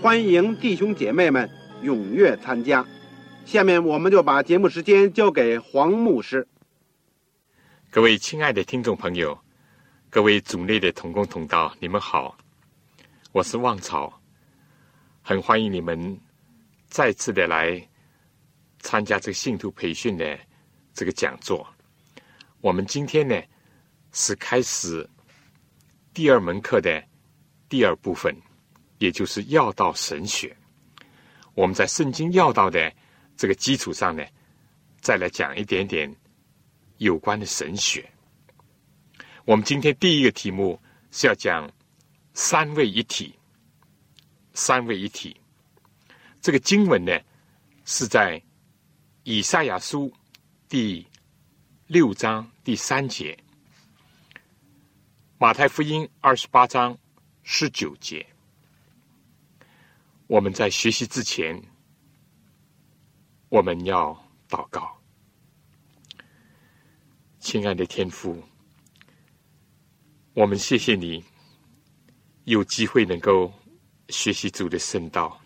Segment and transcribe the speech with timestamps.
[0.00, 1.50] 欢迎弟兄姐妹们
[1.82, 2.86] 踊跃参加。
[3.44, 6.46] 下面我们就把节目时间交给黄牧师。
[7.90, 9.36] 各位亲爱的听众朋友，
[10.08, 12.38] 各位组内的同工同道，你们好，
[13.32, 14.20] 我是旺草，
[15.20, 16.16] 很欢迎你们
[16.86, 17.84] 再次的来
[18.78, 20.38] 参加这个信徒培训的
[20.94, 21.66] 这个讲座。
[22.60, 23.34] 我们今天呢？
[24.10, 25.06] 是开始
[26.14, 27.04] 第二门课的
[27.68, 28.34] 第二部分，
[28.98, 30.56] 也就是要道神学。
[31.54, 32.92] 我们在圣经要道的
[33.36, 34.24] 这个基础上呢，
[35.00, 36.14] 再来讲一点点
[36.98, 38.08] 有关的神学。
[39.44, 41.70] 我们今天第一个题目是要讲
[42.34, 43.34] 三位一体。
[44.54, 45.40] 三位一体，
[46.40, 47.16] 这个经文呢
[47.84, 48.42] 是在
[49.22, 50.12] 以赛亚书
[50.68, 51.06] 第
[51.86, 53.38] 六章第三节。
[55.38, 56.98] 马太福音二十八章
[57.44, 58.26] 十九节，
[60.28, 61.60] 我们在学习之前，
[63.48, 64.14] 我们要
[64.48, 64.96] 祷告。
[67.40, 68.40] 亲爱的天父，
[70.34, 71.24] 我们谢谢你
[72.44, 73.50] 有机会能够
[74.10, 75.40] 学习主的圣道。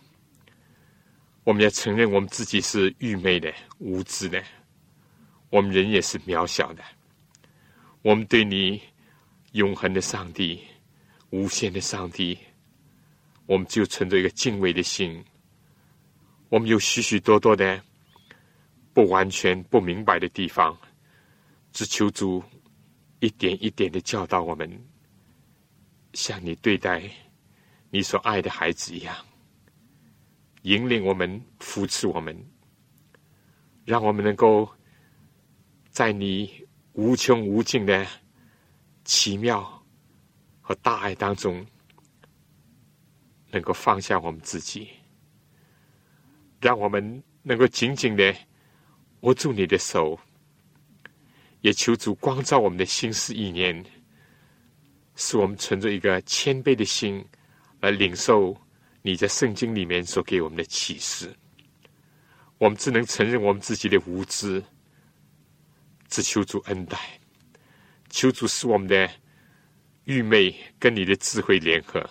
[1.44, 4.42] 我们要承认我们自己是愚昧的、无知的，
[5.48, 6.82] 我们人也是渺小的。
[8.02, 8.82] 我们对你。
[9.52, 10.62] 永恒的上帝，
[11.28, 12.38] 无限的上帝，
[13.52, 15.22] 我们就存着一个敬畏的心。
[16.48, 17.78] 我们有许许多多的
[18.94, 20.74] 不完全、不明白的地方，
[21.70, 22.42] 只求主
[23.20, 24.66] 一点一点的教导我们，
[26.14, 27.02] 像你对待
[27.90, 29.14] 你所爱的孩子一样，
[30.62, 32.34] 引领我们、扶持我们，
[33.84, 34.66] 让我们能够
[35.90, 36.50] 在你
[36.94, 38.06] 无穷无尽的。
[39.04, 39.84] 奇妙
[40.60, 41.66] 和大爱当中，
[43.52, 44.88] 能够放下我们自己，
[46.60, 48.34] 让我们能够紧紧的
[49.20, 50.18] 握住你的手，
[51.60, 53.84] 也求主光照我们的心思意念，
[55.14, 57.24] 使我们存着一个谦卑的心
[57.80, 58.56] 来领受
[59.02, 61.32] 你在圣经里面所给我们的启示。
[62.58, 64.62] 我们只能承认我们自己的无知，
[66.08, 66.98] 只求主恩待。
[68.08, 69.10] 求主使我们的
[70.04, 72.08] 愚昧跟你的智慧联合，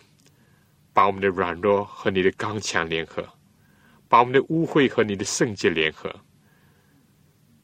[0.93, 3.27] 把我们的软弱和你的刚强联合，
[4.07, 6.13] 把我们的污秽和你的圣洁联合。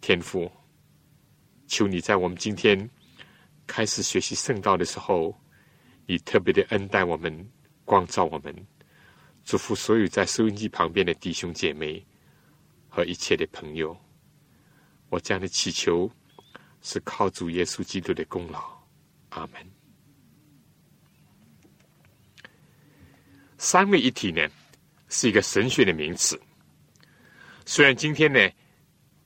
[0.01, 0.51] 天父，
[1.67, 2.89] 求你在我们今天
[3.65, 5.37] 开始学习圣道的时候，
[6.05, 7.49] 你特别的恩待我们，
[7.85, 8.55] 光照我们，
[9.43, 12.05] 祝福所有在收音机旁边的弟兄姐妹
[12.87, 13.97] 和一切的朋友。
[15.09, 16.09] 我这样的祈求。
[16.79, 18.61] 是靠主耶稣基督的功劳，
[19.29, 19.76] 阿门。
[23.57, 24.47] 三位一体呢，
[25.09, 26.39] 是一个神学的名词。
[27.65, 28.39] 虽然今天呢，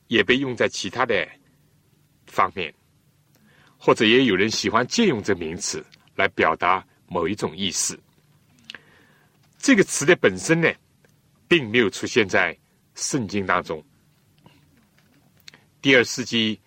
[0.08, 1.28] 也被用在其他的
[2.26, 2.72] 方面，
[3.78, 5.84] 或者也有人喜欢借用这名词
[6.14, 7.98] 来表达某一种意思。
[9.58, 10.72] 这个词的本身呢，
[11.46, 12.56] 并没有出现在
[12.94, 13.84] 圣经当中。
[15.80, 16.60] 第二世纪。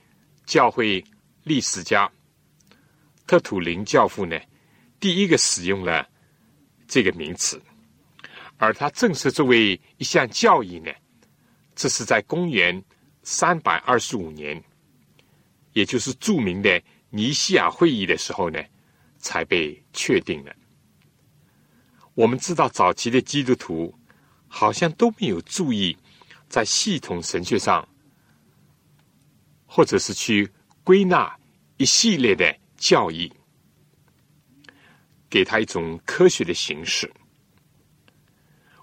[0.45, 1.03] 教会
[1.41, 2.07] 历史家
[3.25, 4.39] 特土林教父呢，
[4.99, 6.07] 第一个使用了
[6.87, 7.61] 这个名词，
[8.57, 10.91] 而它正是作为一项教义呢，
[11.75, 12.83] 这是在公元
[13.23, 14.63] 三百二十五年，
[15.73, 18.61] 也就是著名的尼西亚会议的时候呢，
[19.17, 20.55] 才被确定了。
[22.13, 23.93] 我们知道，早期的基督徒
[24.47, 25.97] 好像都没有注意
[26.47, 27.87] 在系统神学上。
[29.67, 30.49] 或者是去
[30.85, 31.37] 归纳
[31.75, 33.29] 一系列的教义，
[35.29, 37.11] 给他一种科学的形式。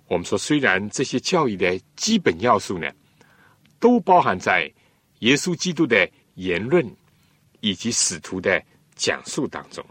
[0.08, 2.90] 我们说，虽然这些教义的基本要素呢，
[3.78, 4.70] 都包含在
[5.20, 6.84] 耶稣基督的言论
[7.60, 8.62] 以及使徒的
[8.94, 9.82] 讲述当中，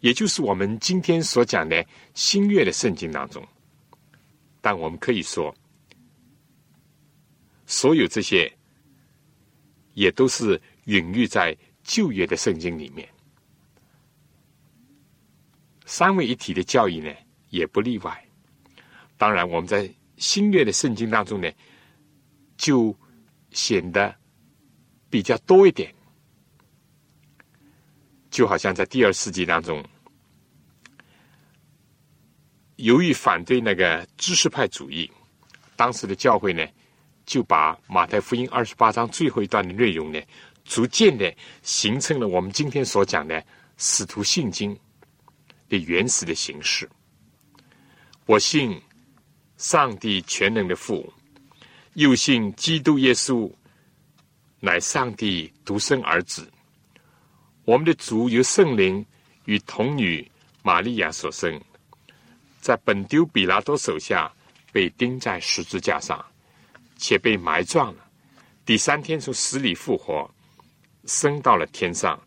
[0.00, 1.84] 也就是我们今天所讲的
[2.14, 3.46] 新约的圣经当中，
[4.62, 5.54] 但我们可以说，
[7.66, 8.50] 所有这些
[9.92, 13.06] 也都是隐喻在旧约的圣经里面。
[15.84, 17.12] 三位一体的教义呢，
[17.50, 18.24] 也不例外。
[19.16, 21.50] 当然，我们在新约的圣经当中呢，
[22.56, 22.96] 就
[23.50, 24.14] 显得
[25.08, 25.94] 比较多一点。
[28.30, 29.80] 就好像在第二世纪当中，
[32.76, 35.08] 由于反对那个知识派主义，
[35.76, 36.66] 当时的教会呢，
[37.24, 40.20] 就把马太福音二十八章最后一段的内容呢，
[40.64, 41.32] 逐渐的
[41.62, 43.40] 形成了我们今天所讲的
[43.76, 44.76] 使徒信经
[45.68, 46.88] 的原始的形式。
[48.26, 48.80] 我信。
[49.56, 51.10] 上帝全能的父，
[51.94, 53.50] 又信基督耶稣
[54.58, 56.52] 乃上帝独生儿子。
[57.64, 59.06] 我们的主由圣灵
[59.44, 60.28] 与童女
[60.62, 61.58] 玛利亚所生，
[62.60, 64.30] 在本丢比拉多手下
[64.72, 66.22] 被钉在十字架上，
[66.98, 68.04] 且被埋葬了。
[68.66, 70.28] 第三天从死里复活，
[71.06, 72.20] 升到了天上，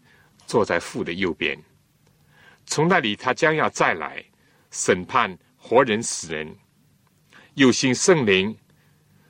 [0.47, 1.61] 坐在父的右边。
[2.67, 4.23] 从那里他将要再来
[4.69, 6.55] 审判活人死人。
[7.55, 8.55] 有信圣灵、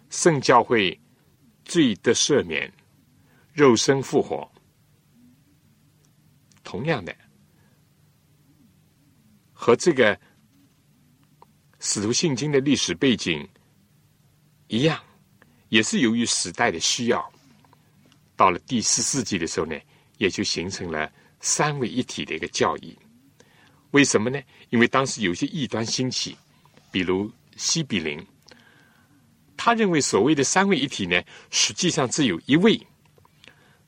[0.10, 1.00] 圣教会
[1.64, 2.70] 罪得赦免、
[3.54, 4.52] 肉身复活。
[6.62, 7.16] 同样的，
[9.54, 10.20] 和这个
[11.80, 13.48] 使徒信经的历史背景
[14.68, 15.02] 一样，
[15.70, 17.32] 也是由于时代的需要，
[18.36, 19.80] 到了第四世纪的时候呢，
[20.18, 22.98] 也就形成了三位一体的一个教义。
[23.92, 24.40] 为什么呢？
[24.70, 26.36] 因为当时有些异端兴起，
[26.92, 27.32] 比如。
[27.60, 28.24] 西比林，
[29.58, 31.20] 他认为所谓的三位一体呢，
[31.50, 32.80] 实际上只有一位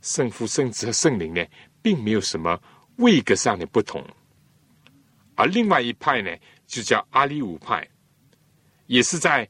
[0.01, 1.45] 圣父、圣子和圣灵呢，
[1.79, 2.59] 并没有什么
[2.95, 4.03] 位格上的不同。
[5.35, 6.35] 而另外一派呢，
[6.65, 7.87] 就叫阿里五派，
[8.87, 9.47] 也是在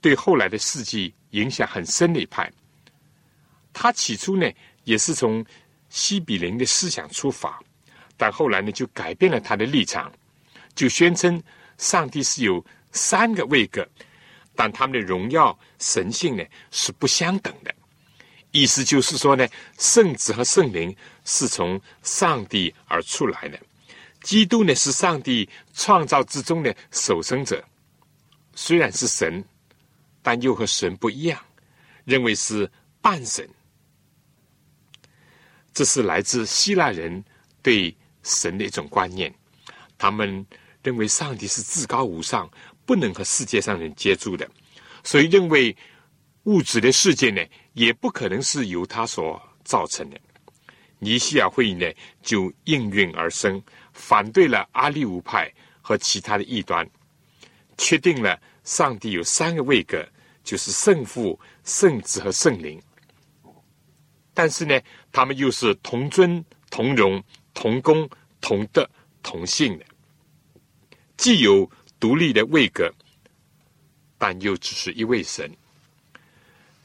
[0.00, 2.52] 对后来的世纪影响很深的一派。
[3.72, 4.50] 他起初呢，
[4.82, 5.46] 也是从
[5.88, 7.62] 西比林的思想出发，
[8.22, 10.12] 但后来呢，就改变了他的立场，
[10.76, 11.42] 就宣称。
[11.76, 13.84] 上帝是有三个位格，
[14.54, 17.74] 但他们的荣耀神性呢是不相等的。
[18.52, 19.44] 意思就是说呢，
[19.76, 23.58] 圣子和圣灵是从上帝而出来的，
[24.22, 27.60] 基督呢是上帝创造之中的守生者，
[28.54, 29.44] 虽然是神，
[30.22, 31.36] 但又和神不一样，
[32.04, 32.70] 认为是
[33.00, 33.48] 半神。
[35.74, 37.24] 这是来自希腊人
[37.60, 37.92] 对
[38.22, 39.34] 神的一种观念，
[39.96, 40.44] 他们。
[40.84, 42.50] 认为上帝是至高无上，
[42.84, 44.50] 不能和世界上人接触的，
[45.04, 45.76] 所以认为
[46.42, 47.40] 物质的世界呢，
[47.74, 50.18] 也不可能是由他所造成的。
[50.98, 51.88] 尼西亚会议呢，
[52.20, 55.48] 就应运而生，反对了阿利乌派
[55.80, 56.84] 和其他的异端，
[57.78, 60.04] 确定了上帝有三个位格，
[60.42, 62.82] 就是圣父、圣子和圣灵。
[64.34, 64.80] 但是呢，
[65.12, 67.22] 他们又是同尊、同荣、
[67.54, 68.08] 同工、
[68.40, 68.88] 同德、
[69.22, 69.84] 同性的。
[71.16, 71.70] 既有
[72.00, 72.92] 独立的位格，
[74.18, 75.50] 但又只是一位神。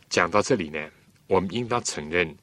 [0.09, 0.79] 讲到这里呢，
[1.27, 2.36] 我们应当承认，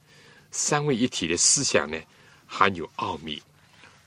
[0.51, 1.97] 三位一体的思想呢，
[2.45, 3.41] 含有奥秘，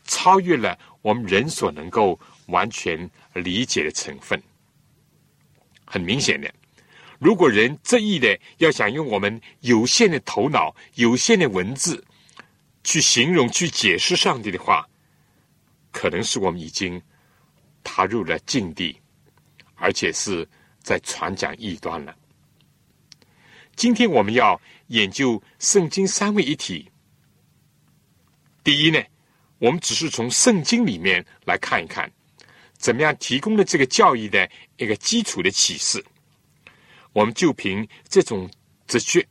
[0.05, 4.41] 超越了我们人所能够完全理解的成分。
[5.85, 6.53] 很明显的，
[7.19, 12.05] 如果人执意的要想用我们有限的头脑、有限的文字
[12.89, 14.89] 去形容、去解释上帝的话，
[15.93, 17.01] 可能是我们已经。
[17.85, 19.01] 踏入了禁地，
[19.77, 20.47] 而且是
[20.83, 22.15] 在传讲异端了。
[23.77, 26.91] 今天我们要研究圣经三位一体。
[28.63, 29.03] 第一呢，
[29.59, 32.13] 我们只是从圣经里面来看一看，
[32.77, 36.05] 怎么样提供了这个教义的一个基础的启示。
[37.15, 38.51] 我们就凭这种
[38.87, 39.27] 直觉，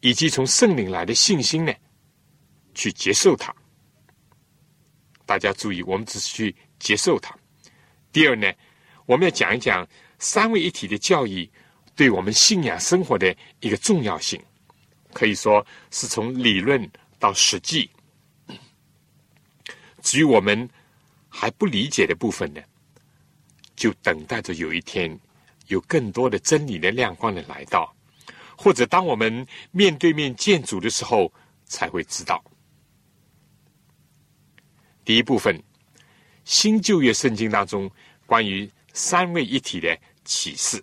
[0.00, 1.74] 以及从圣灵来的信心呢，
[2.74, 3.54] 去接受它。
[5.24, 7.34] 大家注意，我们只是去接受它。
[8.12, 8.52] 第二呢，
[9.06, 9.86] 我们要讲一讲
[10.18, 11.50] 三位一体的教义
[11.96, 14.40] 对我们信仰生活的一个重要性，
[15.12, 17.90] 可以说是从理论到实际。
[20.02, 20.68] 至于我们
[21.30, 22.60] 还不理解的部分呢，
[23.74, 25.18] 就等待着有一天
[25.68, 27.96] 有更多的真理的亮光的来到，
[28.56, 31.32] 或者当我们面对面见主的时候
[31.64, 32.44] 才会知道。
[35.04, 35.62] 第一部分。
[36.44, 37.90] 新旧约圣经当中
[38.26, 40.82] 关于三位一体的启示。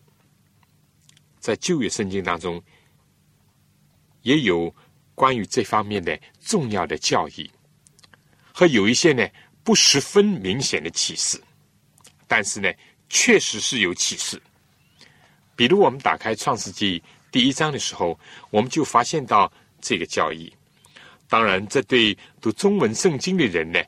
[1.39, 2.61] 在旧约圣经当中，
[4.23, 4.73] 也有
[5.13, 7.49] 关于这方面的重要的教义，
[8.51, 9.27] 和有一些呢
[9.63, 11.39] 不十分明显的启示，
[12.27, 12.71] 但是呢，
[13.09, 14.41] 确实是有启示。
[15.55, 20.51] 比如，我们打开创世纪第一章的时候，我们就发现到这个教义。
[21.27, 23.79] 当然，这对读中文圣经的人呢，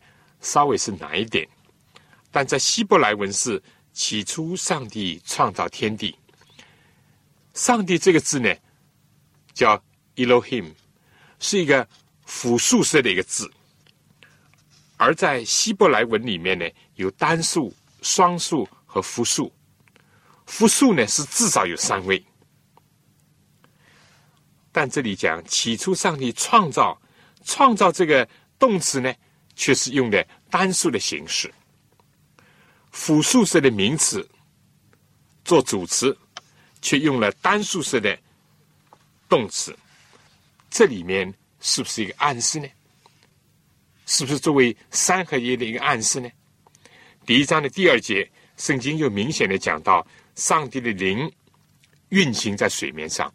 [0.44, 1.50] 稍微是难一点。
[2.30, 3.60] 但在希伯来文是
[3.92, 6.16] 起初上帝创造天地。
[7.56, 8.56] 上帝这个字呢，
[9.54, 9.84] 叫
[10.16, 10.72] Elohim，
[11.40, 11.88] 是一个
[12.26, 13.52] 复数式的一个字。
[14.98, 17.74] 而在希伯来文里面呢，有单数、
[18.04, 19.52] 双数和复数。
[20.46, 22.22] 复数呢是至少有三位，
[24.74, 27.02] 但这里讲起初上帝创造，
[27.46, 28.28] 创造这个
[28.60, 29.14] 动词呢，
[29.56, 31.54] 却是用的单数的形式。
[32.92, 34.30] 复数式的名词
[35.46, 36.18] 做主词。
[36.86, 38.20] 却用了单数式的
[39.30, 39.74] 动词，
[40.70, 42.68] 这里面是不是一个暗示呢？
[44.06, 46.30] 是不是作为三合一的一个暗示呢？
[47.26, 50.06] 第一章的第二节，圣经又明显的讲到
[50.36, 51.32] 上帝的灵
[52.10, 53.34] 运行在水面上。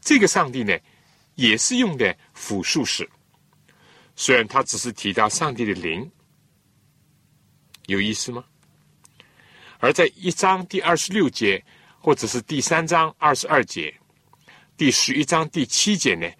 [0.00, 0.74] 这个上帝呢，
[1.34, 3.06] 也是用的复数式，
[4.16, 6.10] 虽然他只是提到上帝的灵，
[7.86, 8.44] 有意思吗？
[9.78, 11.62] 而在一章第二十六节。
[11.98, 13.92] 或者是第三章二十二节，
[14.76, 16.30] 第十一章第七节呢，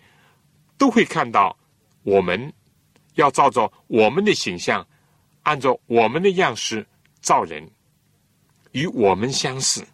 [0.78, 1.58] 都会看到
[2.04, 2.52] 我们
[3.14, 4.86] 要照着我们的形象，
[5.42, 6.86] 按照我们的样式
[7.20, 7.68] 造人，
[8.70, 9.84] 与我们相似，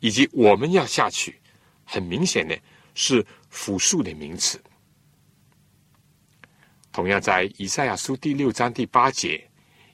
[0.00, 1.40] 以及我们要下去，
[1.86, 2.60] 很明显的
[2.94, 4.62] 是复数的名词。
[6.94, 9.44] 同样在以赛亚书第六章第八节，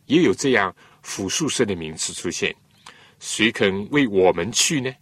[0.04, 2.54] 也有这样复数式的名词出现。
[3.18, 4.94] 谁肯为我们去呢？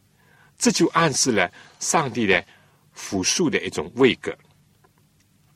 [0.57, 2.45] 这就暗示了上帝的
[2.93, 4.33] 复数的一种位格，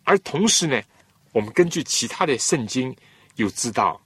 [0.03, 0.83] 而同时呢，
[1.31, 2.93] 我们根据其他的圣经
[3.37, 4.05] 又知道，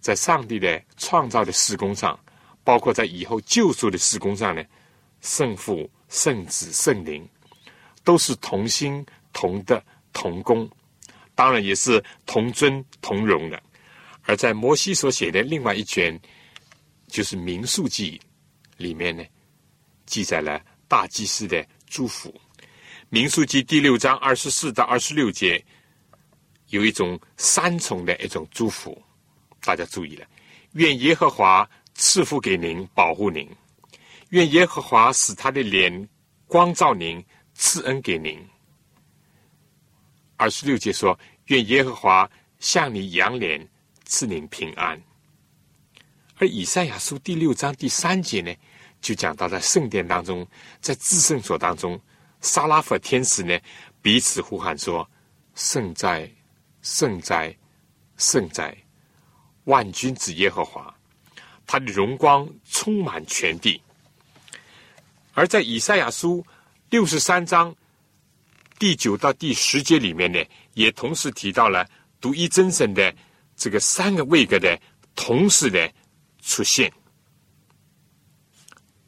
[0.00, 2.18] 在上帝的创造的施工上，
[2.64, 4.64] 包括在以后救赎的施工上呢，
[5.20, 7.24] 圣父、圣子、圣灵
[8.02, 9.80] 都是同心、同德、
[10.12, 10.68] 同工，
[11.34, 13.62] 当然也是同尊、同荣的。
[14.22, 16.18] 而在摩西所写的另外一卷，
[17.08, 18.20] 就是民数记
[18.76, 19.22] 里面呢。
[20.06, 22.30] 记载了大祭司的祝福，
[23.08, 25.64] 《民数记》第六章二十四到二十六节，
[26.68, 29.02] 有一种三重的一种祝福，
[29.62, 30.26] 大家注意了：
[30.72, 33.46] 愿耶和华赐福给您，保护您；
[34.28, 36.08] 愿耶和华使他的脸
[36.46, 37.24] 光照您，
[37.54, 38.38] 赐恩给您。
[40.36, 43.66] 二十六节说：愿耶和华向你扬脸，
[44.04, 45.00] 赐你平安。
[46.36, 48.52] 而以赛亚书第六章第三节呢？
[49.00, 50.46] 就讲到在圣殿当中，
[50.80, 52.00] 在至圣所当中，
[52.40, 53.58] 沙拉弗天使呢
[54.00, 55.06] 彼此呼喊说
[55.54, 56.30] ：“圣哉，
[56.80, 57.54] 圣哉，
[58.16, 58.74] 圣哉！
[59.64, 60.94] 万军之耶和华，
[61.66, 63.80] 他的荣光充满全地。”
[65.34, 66.44] 而在以赛亚书
[66.88, 67.74] 六十三章
[68.78, 70.42] 第九到第十节里面呢，
[70.74, 71.88] 也同时提到了
[72.20, 73.14] 独一真神的
[73.56, 74.78] 这个三个位格的
[75.14, 75.90] 同时的
[76.42, 76.92] 出现。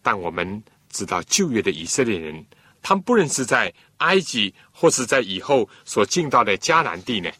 [0.02, 2.46] 但我们知道，旧约的以色列人，
[2.80, 7.30] 他们不论是在埃及，或是在以后所进到的迦南地呢，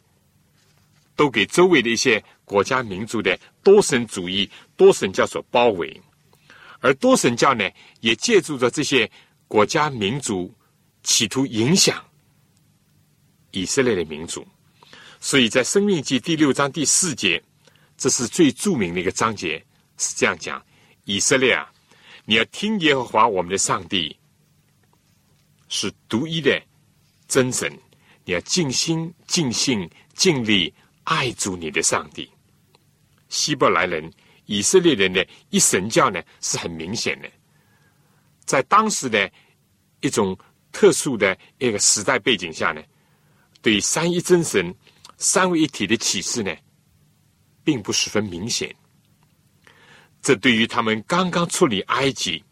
[1.15, 6.03] 都给周围的一些国家民族的多神主义、多神教所包围，
[6.81, 9.09] 而多神教呢，也借助着这些
[9.47, 10.53] 国家民族，
[11.05, 12.05] 企图影响
[13.51, 14.47] 以色列的民族。
[15.21, 17.43] 所以在《生命记》第六章第四节，
[17.97, 19.65] 这是最著名的一个章节，
[19.99, 20.65] 是这样讲：
[21.05, 21.71] 以色列啊。
[22.29, 24.17] 你要听耶和华我们的上帝
[25.69, 26.61] 是独一的
[27.29, 27.73] 真神，
[28.25, 30.75] 你要尽心、尽性、尽力
[31.05, 32.29] 爱主你的上帝。
[33.29, 34.13] 希伯来人、
[34.47, 37.31] 以色列人的一神教呢，是很明显的，
[38.45, 39.31] 在当时的
[40.01, 40.37] 一种
[40.73, 42.83] 特殊的一个时代背景下呢，
[43.67, 44.73] 对三一真神、
[45.17, 46.55] 三位一体的启示呢，
[47.65, 48.73] 并不十分明显。
[50.23, 52.45] 这对于他们刚刚处理埃及，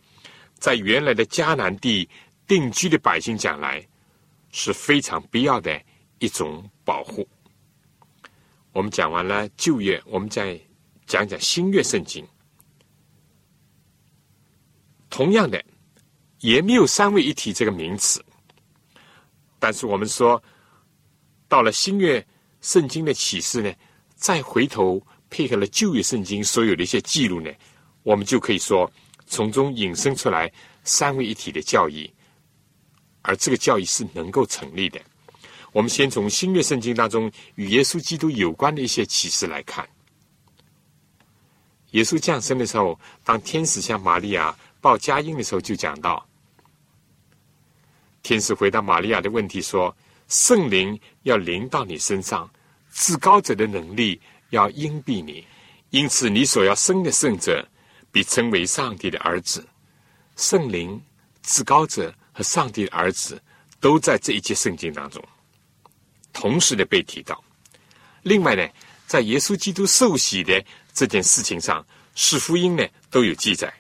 [0.55, 2.09] 在原来的迦南地
[2.49, 3.87] 定居的百姓讲来，
[4.51, 5.81] 是非常必要的
[6.19, 7.25] 一种保护。
[8.73, 10.61] 我们讲完了旧约，我们再
[11.07, 12.27] 讲讲新约圣经。
[15.11, 15.65] 同样的，
[16.41, 18.21] 也没有三位一体这个名词，
[19.61, 20.43] 但是我们说，
[21.55, 22.27] 到了新约
[22.63, 23.73] 圣经的启示呢，
[24.17, 25.01] 再回头。
[25.31, 27.49] 配合了旧约圣经所有的一些记录呢，
[28.03, 28.91] 我们就可以说
[29.25, 32.13] 从中引申出来三位一体的教义，
[33.23, 35.01] 而这个教义是能够成立的。
[35.73, 39.89] 我们先从新约圣经当中与耶稣基督有关的一些启示来看。
[41.93, 46.25] 耶稣降生的时候，当天使向玛利亚报佳音的时候，就讲到：
[48.25, 49.97] 天使回答玛利亚的问题说
[50.35, 52.51] ：“圣灵要临到你身上，
[52.93, 55.47] 至高者的能力要荫蔽你，
[55.91, 57.65] 因此你所要生的圣者
[58.11, 59.65] 必称为上帝的儿子。”
[60.35, 61.01] 圣灵、
[61.45, 63.41] 至高者和上帝的儿子
[63.79, 65.25] 都在这一节圣经当中。
[66.33, 67.41] 同时的被提到。
[68.25, 68.69] 另外呢，
[69.07, 70.61] 在耶稣基督受洗的
[70.93, 71.87] 这件事情上，
[72.17, 73.73] 四福音呢都有记载，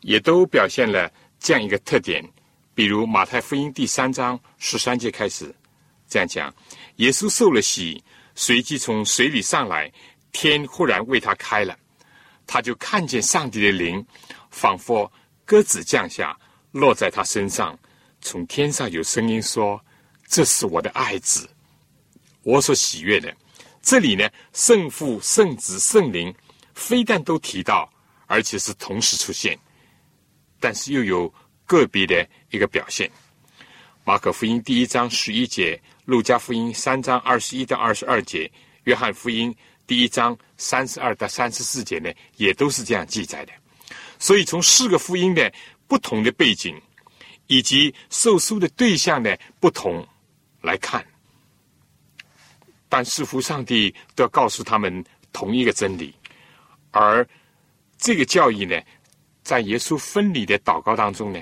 [0.00, 2.26] 也都表现了这样一个特点。
[2.74, 5.54] 比如马太福音第三章十三节开始
[6.12, 6.54] 这样讲：
[6.96, 8.04] 耶稣受了洗，
[8.34, 9.90] 随即从水里上来，
[10.30, 11.74] 天忽然为他开了，
[12.46, 14.04] 他就看见上帝的灵
[14.50, 15.10] 仿佛
[15.46, 16.38] 鸽子降下，
[16.70, 17.78] 落在他身上。
[18.20, 19.82] 从天上有声音说
[20.28, 21.48] ：“这是我的爱子。”
[22.44, 23.34] 我所喜悦的，
[23.80, 26.34] 这里呢，圣父、圣子、圣灵，
[26.74, 27.90] 非但都提到，
[28.26, 29.58] 而且是同时出现，
[30.60, 31.32] 但是又有
[31.64, 33.10] 个别的一个表现。
[34.04, 38.50] 马可福音第一章十一节，路加福音三章二十一到二十二节，
[38.84, 39.54] 约翰福音
[39.86, 43.52] 第一章三十二到三十四节呢，也都是这样记载的。
[44.18, 45.52] 所以从四个福音的
[45.86, 46.80] 不同的背景，
[47.46, 50.06] 以及受书的对象的不同
[50.60, 51.04] 来看。
[52.88, 56.14] 但似乎上帝都要告诉他们同一个真理，
[56.90, 57.26] 而
[57.96, 58.78] 这个教义呢，
[59.42, 61.40] 在耶稣分离的祷告当中呢，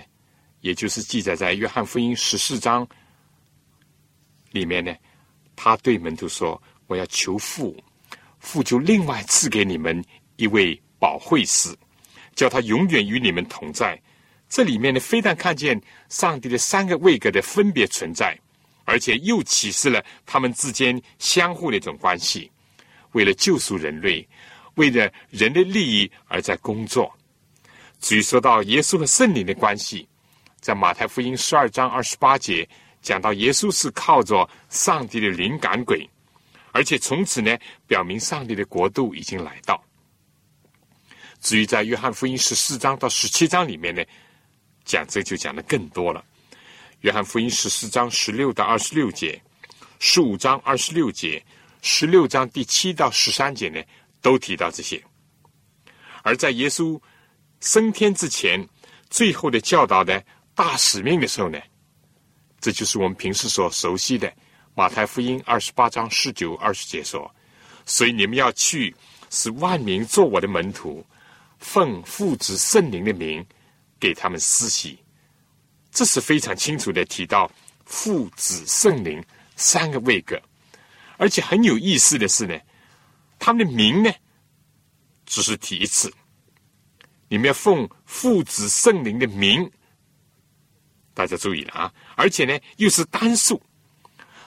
[0.60, 2.86] 也就是记载在约翰福音十四章
[4.50, 4.94] 里面呢，
[5.56, 7.76] 他对门徒说：“我要求父，
[8.38, 10.04] 父就另外赐给你们
[10.36, 11.74] 一位保惠师，
[12.34, 14.00] 叫他永远与你们同在。”
[14.48, 18.38] 这里面呢，非但看见上帝的三个位格的分别存在。
[18.86, 22.50] 而且又启示了他们之间相互的一种关系，
[23.12, 24.26] 为了救赎人类，
[24.74, 27.12] 为了人的利益而在工作。
[28.00, 30.08] 至于说到耶稣和圣灵的关系，
[30.58, 32.68] 在马太福音十二章二十八节
[33.02, 36.08] 讲到，耶稣是靠着上帝的灵感鬼，
[36.72, 39.82] 而且从此呢，表明上帝的国度已经来到。
[41.40, 44.04] 至于在约翰福音十四章到十七章里面呢，
[44.84, 46.22] 讲这就讲的更多了。
[47.00, 49.40] 约翰福音十四章十六到二十六节，
[49.98, 51.42] 十五章二十六节，
[51.80, 53.82] 十六章第七到十三节呢，
[54.20, 55.02] 都提到这些。
[56.22, 57.00] 而在耶稣
[57.60, 58.62] 升天之前，
[59.08, 60.22] 最后的教导的
[60.54, 61.58] 大使命的时候呢，
[62.60, 64.32] 这就是我们平时所熟悉的
[64.74, 67.34] 马太福音二十八章十九二十节说
[67.86, 68.94] ：“所以你们要去，
[69.30, 71.04] 使万民做我的门徒，
[71.58, 73.44] 奉父子圣灵的名，
[73.98, 74.98] 给他们施洗。”
[75.90, 77.50] 这是非常清楚的提到
[77.84, 79.20] 父子圣灵
[79.56, 80.40] 三个位格，
[81.16, 82.56] 而且很有意思的是呢，
[83.38, 84.12] 他们的名呢
[85.26, 86.12] 只是提一次，
[87.28, 89.68] 你们要奉父子圣灵的名，
[91.20, 91.92] 大家注意了啊！
[92.16, 93.60] 而且呢又是单数，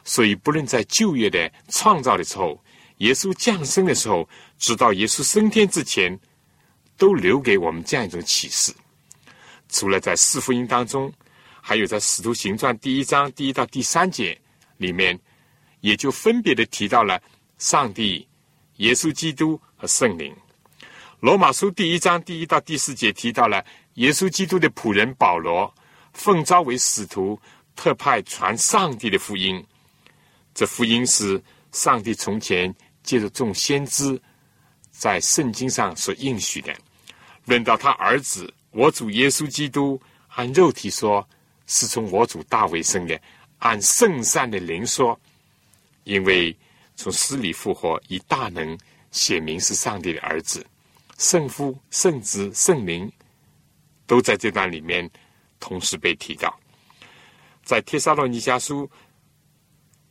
[0.04, 2.60] 所以不论在旧约的创造的时候，
[2.98, 6.20] 耶稣降生的时候，直到耶稣升天之前，
[6.98, 8.74] 都留给我们这样一种启示。
[9.70, 11.14] 除了在四福音当中。
[11.66, 14.38] 还有在《使徒行传》第一章第一到第三节
[14.76, 15.18] 里面，
[15.80, 17.18] 也就分别的提到了
[17.58, 18.28] 上帝、
[18.80, 20.36] 耶稣基督和圣灵。
[21.22, 25.74] 《罗马书》第一章第一到第四节提到了耶稣基督的仆人保罗，
[26.14, 27.40] 奉召为使徒，
[27.76, 29.64] 特派传上帝的福音。
[30.54, 32.74] 这福音是上帝从前
[33.04, 34.20] 借着众先知
[34.92, 36.74] 在圣经上所应许的。
[37.46, 41.28] 论到他儿子，我主耶稣基督，按肉体说。
[41.66, 43.20] 是从我主大卫生的，
[43.60, 45.18] 按圣善的灵说，
[46.04, 46.56] 因为
[46.98, 48.78] 从死里复活，以大能
[49.12, 50.64] 显明是上帝的儿子，
[51.18, 53.10] 圣父、圣子、圣灵
[54.06, 55.10] 都在这段里面
[55.64, 56.54] 同时被提到。
[57.64, 58.90] 在帖撒罗尼迦书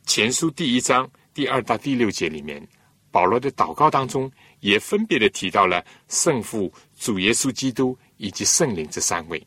[0.07, 2.67] 前书第一章第二到第六节里面，
[3.11, 4.29] 保罗的祷告当中
[4.61, 9.45] 也分别的提到了圣父、主耶稣基督以及圣灵这三位。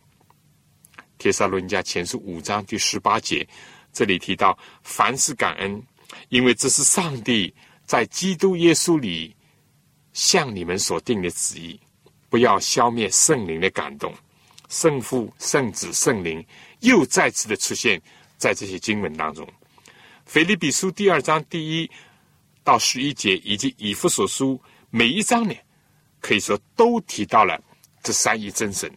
[1.19, 3.45] 帖撒罗尼迦前书五章第十八节，
[3.93, 5.83] 这里提到凡事感恩，
[6.29, 7.53] 因为这是上帝
[7.85, 9.35] 在基督耶稣里
[10.13, 11.81] 向你们所定的旨意。
[12.29, 14.13] 不要消灭圣灵的感动，
[14.69, 16.45] 圣父、圣子、圣灵
[16.81, 18.01] 又再次的出现
[18.37, 19.47] 在这些经文当中。
[20.25, 21.91] 腓立比书第二章第一
[22.65, 25.55] 到十一节，以及以弗所书每一章呢，
[26.21, 27.63] 可以说都提到了
[28.03, 28.91] 这三一真神。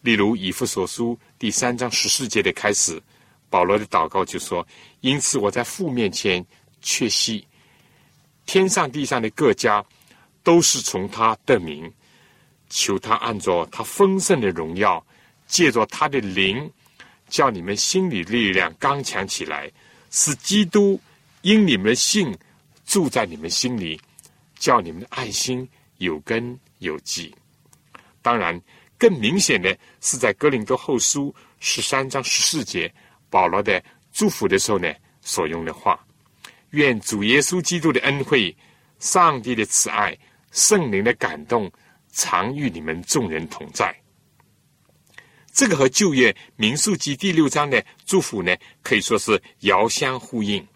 [0.00, 3.02] 例如以弗所书第三章十四节的开始，
[3.50, 4.66] 保罗的祷告就说
[5.00, 6.44] ：“因此我在父面前
[6.80, 7.44] 确信，
[8.46, 9.84] 天上地上的各家
[10.42, 11.90] 都是从他得名，
[12.74, 15.04] 求他按照他丰盛的荣耀，
[15.46, 16.68] 借着他的灵，
[17.28, 19.70] 叫你们心里力量刚强起来，
[20.10, 21.00] 使基督
[21.42, 22.36] 因你们的信
[22.84, 24.00] 住在你们心里，
[24.58, 27.32] 叫你们的爱心有根有基。
[28.20, 28.60] 当然。”
[28.96, 32.90] 更明显的是，在哥林多后书十三章十四节，
[33.28, 33.82] 保罗的
[34.12, 35.98] 祝福的时候呢，所用的话
[36.70, 38.56] ：“愿主耶稣基督的恩惠、
[39.00, 40.16] 上帝的慈爱、
[40.52, 41.70] 圣灵的感动，
[42.14, 43.94] 常与你们众人同在。”
[45.52, 50.66] 这个和旧约民数记第六章的祝福呢，可以说是遥相呼应。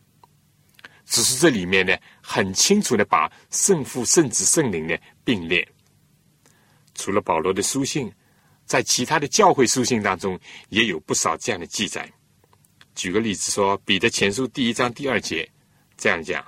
[1.05, 5.67] 只是这里面呢，很清楚的把圣父、圣子、圣灵呢并列。
[6.95, 8.13] 除了保罗的书信，
[8.67, 12.09] 在其他的教会书信当中也有不少这样的记载。
[12.95, 15.51] 举个例子说，《彼得前书》第一章第二节
[15.97, 16.45] 这样讲，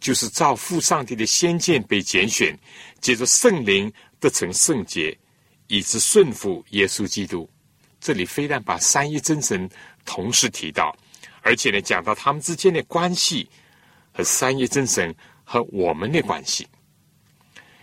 [0.00, 2.58] 就是照父上帝的先见被拣选，
[3.00, 3.92] 借着圣灵
[4.24, 5.14] 得成圣洁，
[5.66, 7.46] 以致顺服耶稣基督。
[8.00, 9.68] 这里非但把三一真神
[10.06, 10.96] 同时提到，
[11.42, 13.46] 而且呢讲到他们之间的关系
[14.14, 16.66] 和三一真神和我们的关系。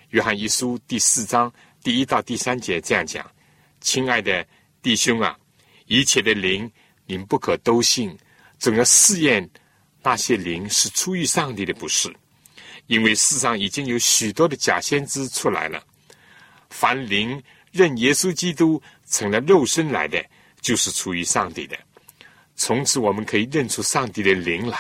[0.10, 1.54] 约翰一书第四章。
[1.84, 3.28] 第一到第三节这样讲
[3.82, 4.46] ：“亲爱的
[4.84, 5.36] 弟兄啊，
[5.88, 6.72] 一切的灵，
[7.08, 8.16] 您不可都信，
[8.60, 9.50] 总要试验
[10.04, 12.12] 那些灵是出于上帝的，不是。
[12.86, 15.84] 因为世上已经有许多的假先知出来了。
[16.72, 17.40] 凡灵
[17.72, 20.26] 认耶稣基督成了肉身来的，
[20.60, 21.78] 就是出于上帝的。
[22.56, 24.78] 从此我们可以认出上帝的灵来，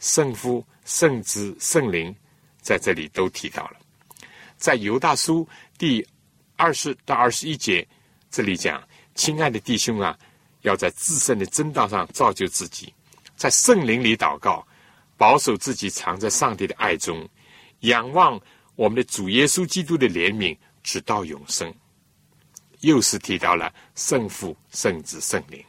[0.00, 2.12] 圣父、圣子、圣灵
[2.60, 3.76] 在这里都提到了。
[4.56, 6.04] 在犹大书第。”
[6.60, 7.86] 二十到二十一节，
[8.32, 8.82] 这里讲
[9.14, 10.18] ：“亲爱的弟兄啊，
[10.62, 12.92] 要在自身的真道上造就自己，
[13.36, 14.66] 在圣灵里祷告，
[15.16, 17.28] 保守自己藏在上帝的爱中，
[17.82, 18.40] 仰望
[18.74, 21.72] 我们的主耶稣基督的怜悯，直到永生。”
[22.80, 25.60] 又是提到了圣父、圣子、圣灵。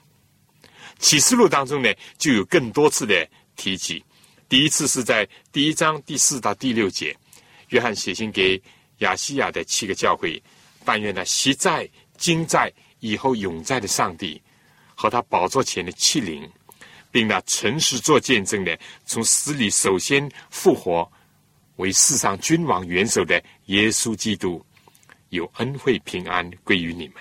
[1.00, 4.04] 启示录当中呢，就有更多次的提及。
[4.48, 7.18] 第一次是在第一章第四到第六节，
[7.70, 8.62] 约翰写信给
[9.00, 10.42] 亚细亚的七个教会。
[10.86, 14.42] 但愿呢，昔在、今在、以后永在的上帝，
[14.94, 16.48] 和他宝座前的七灵，
[17.10, 21.12] 并那诚实做见证的，从死里首先复活，
[21.78, 24.64] 为世上君王元首的耶稣基督，
[25.30, 27.16] 有恩惠平安归于你们。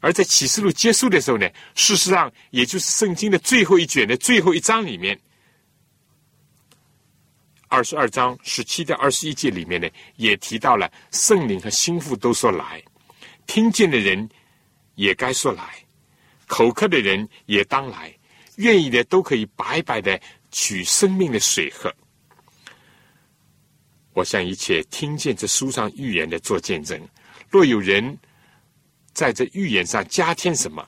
[0.00, 5.18] 而在启示录结束的时候呢，事实上也就是圣经的最后一卷的最后一章里面。
[7.68, 12.82] 二十二章十七到二十一节里面呢，也提到了圣灵和心腹都说来，
[13.46, 14.28] 听见的人
[14.96, 15.84] 也该说来，
[16.46, 18.12] 口渴的人也当来，
[18.56, 21.94] 愿意的都可以白白的取生命的水喝。
[24.12, 27.00] 我向一切听见这书上预言的做见证，
[27.48, 28.18] 若有人
[29.12, 30.86] 在这预言上加添什么，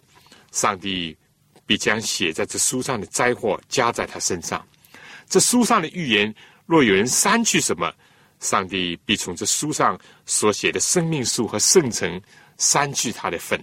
[0.51, 1.17] 上帝
[1.65, 4.67] 必将写在这书上的灾祸加在他身上。
[5.29, 6.35] 这书上的预言。
[6.65, 7.93] 若有人删去什么，
[8.39, 12.23] 上帝必从这书上所写的生命书和圣城
[12.57, 13.63] 删去他的份，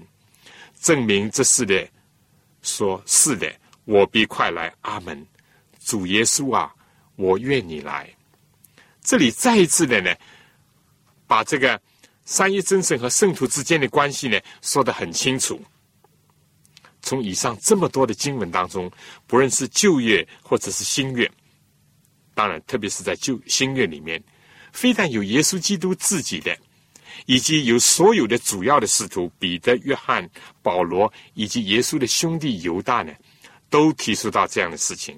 [0.82, 1.90] 证明这是的。
[2.62, 3.52] 说是的，
[3.86, 4.72] 我必快来。
[4.82, 5.26] 阿门。
[5.84, 6.72] 主耶稣啊，
[7.16, 8.14] 我愿你来。
[9.02, 10.14] 这里再一次的呢，
[11.28, 11.82] 把这个
[12.26, 15.60] 三一真神和圣徒之间的关系呢说得很清楚。
[17.02, 18.92] 从以上这么多的经文当中，
[19.26, 21.30] 不论是旧约或者是新约。
[22.36, 24.22] 当然，特别是在旧新约里面，
[24.72, 26.56] 非但有耶稣基督自己的，
[27.26, 30.30] 以及有所有的主要的使徒彼得、约翰、
[30.62, 33.14] 保罗，以及耶稣的兄弟犹大呢，
[33.70, 35.18] 都提出到这样的事情。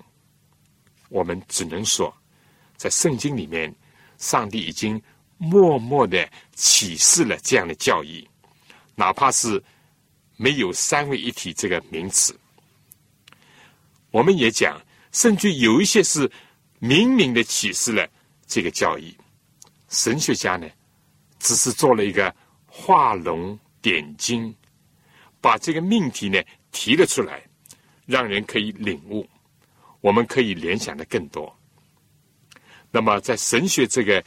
[1.09, 2.15] 我们只能说，
[2.81, 3.71] 在圣经里面，
[4.17, 4.99] 上帝已经
[5.37, 8.27] 默默的启示了这样的教义，
[8.95, 9.63] 哪怕是
[10.35, 12.35] 没有三位一体这个名词，
[14.09, 16.27] 我们也讲，甚至有一些是。
[16.83, 18.09] 明明的启示了
[18.47, 19.15] 这个教义，
[19.89, 20.67] 神学家呢，
[21.37, 24.51] 只是做了一个画龙点睛，
[25.39, 26.41] 把这个命题呢
[26.71, 27.47] 提了出来，
[28.07, 29.29] 让人可以领悟，
[29.99, 31.55] 我们可以联想的更多。
[32.91, 34.23] 那么，在神学这个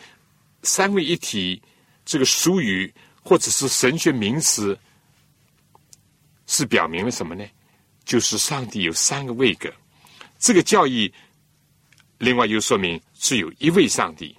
[0.62, 1.62] 三位一体
[2.05, 4.79] 这个术语或者是神学名词，
[6.46, 7.44] 是表明了什么呢？
[8.05, 9.72] 就是上帝有三个位格，
[10.38, 11.12] 这个教义。
[12.18, 14.35] 另外又说明是有一位上帝，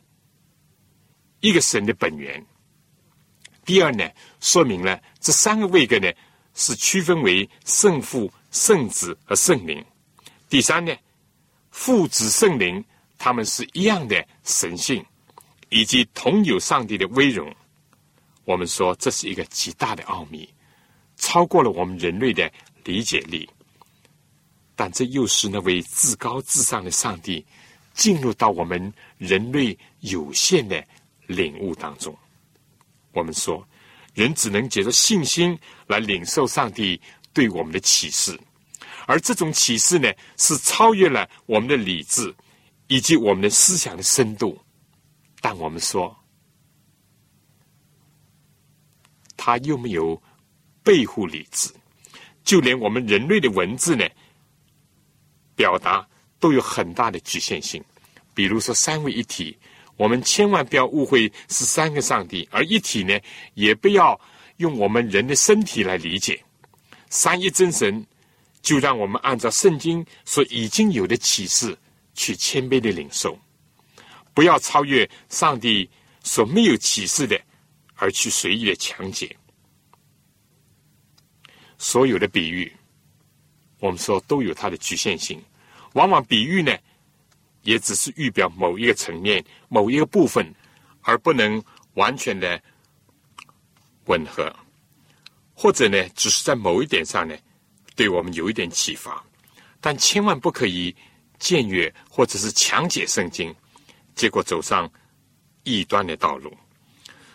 [1.41, 2.43] 一个神的本源，
[3.65, 4.09] 第二呢，
[4.39, 6.11] 说明了这三个位格呢
[6.55, 9.83] 是区分为圣父、圣子和圣灵。
[10.49, 10.95] 第三呢，
[11.69, 12.83] 父子圣灵
[13.17, 15.03] 他们是一样的神性，
[15.69, 17.53] 以及同有上帝的威荣。
[18.43, 20.47] 我们说这是一个极大的奥秘，
[21.17, 22.51] 超过了我们人类的
[22.83, 23.49] 理解力。
[24.75, 27.43] 但这又是那位至高至上的上帝
[27.93, 30.85] 进入到我们人类有限的
[31.27, 32.13] 领悟当中。
[33.13, 33.65] 我们说，
[34.13, 36.99] 人只能借着信心来领受上帝
[37.33, 38.37] 对我们的启示，
[39.07, 42.35] 而这种启示呢，是超越了我们的理智
[42.87, 44.57] 以及我们的思想的深度。
[45.41, 46.15] 但我们说，
[49.37, 50.21] 他又没有
[50.83, 51.69] 背护理智，
[52.43, 54.07] 就连我们人类的文字呢，
[55.55, 56.07] 表达
[56.39, 57.83] 都有很大的局限性。
[58.33, 59.57] 比如说，三位一体。
[59.97, 63.17] 我们千万不要误会是三个上帝，而一体呢，
[63.53, 64.19] 也不要
[64.57, 66.43] 用我们人的身体来理解
[67.09, 68.05] 三一真神。
[68.61, 71.77] 就让我们按照圣经所已经有的启示
[72.15, 73.37] 去谦卑的领受，
[74.33, 75.87] 不要超越上帝
[76.23, 77.39] 所没有启示的，
[77.93, 79.35] 而去随意的强解。
[81.77, 82.73] 所有的比喻，
[83.79, 85.39] 我们说都有它的局限性，
[85.93, 86.75] 往往比喻呢。
[87.61, 90.53] 也只是预表某一个层面、某一个部分，
[91.01, 91.59] 而不能
[91.95, 92.61] 完全的
[94.05, 94.55] 吻合，
[95.55, 97.35] 或者呢，只是在某一点上呢，
[97.95, 99.25] 对我们有一点启发，
[99.81, 100.95] 但千万不可以
[101.39, 103.53] 僭越或者是强解圣经，
[104.15, 104.89] 结果走上
[105.63, 106.55] 异端的道路。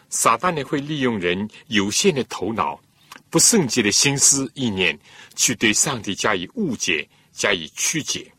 [0.09, 2.81] 撒旦呢，会利用人有限的头脑、
[3.29, 4.99] 不圣洁的心思意念，
[5.37, 8.31] 去对上帝加以误解、加以曲解。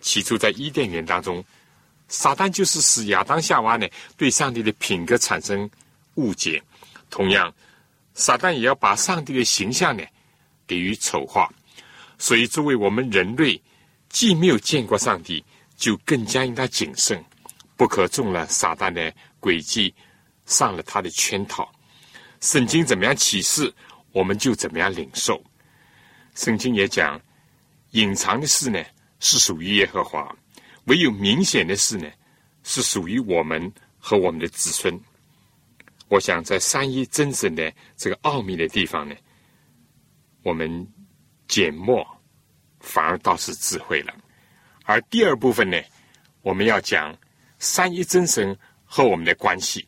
[0.00, 1.44] 起初在伊甸园当中，
[2.08, 5.68] 撒旦就是使亚当夏娃呢对上帝的品格产生
[6.14, 6.62] 误解。
[7.10, 7.52] 同样，
[8.14, 10.02] 撒旦也要把上帝的形象呢
[10.66, 11.48] 给予丑化。
[12.18, 13.62] 所以，作为我们人类，
[14.08, 15.44] 既没有见过上帝，
[15.76, 17.24] 就更加应该谨慎，
[17.76, 19.94] 不可中了撒旦的诡计，
[20.46, 21.70] 上了他的圈套。
[22.40, 23.72] 圣经怎么样启示，
[24.12, 25.42] 我们就怎么样领受。
[26.34, 27.20] 圣经也讲，
[27.90, 28.82] 隐藏的事呢。
[29.20, 30.32] 是属于耶和华，
[30.84, 32.08] 唯有明显的事呢，
[32.62, 34.96] 是属于我们和我们的子孙。
[36.06, 39.16] 我想在三一真神的这个奥秘的地方呢，
[40.44, 40.86] 我们
[41.48, 42.06] 缄默
[42.88, 44.14] 反而倒是智慧了。
[44.84, 45.78] 而第二部分呢，
[46.40, 47.14] 我们要讲
[47.58, 49.86] 三一真神和我们的关系。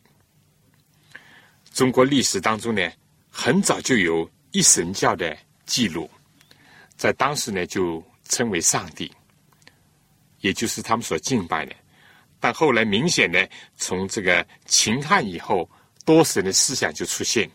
[1.73, 2.87] 中国历史当中呢，
[3.31, 5.35] 很早就有一神教的
[5.65, 6.07] 记录，
[6.95, 9.11] 在当时呢，就称为上帝。
[10.41, 11.75] 也就是他们所敬拜的，
[12.39, 15.69] 但后来明显的从这个秦汉以后，
[16.03, 17.49] 多神的思想就出现，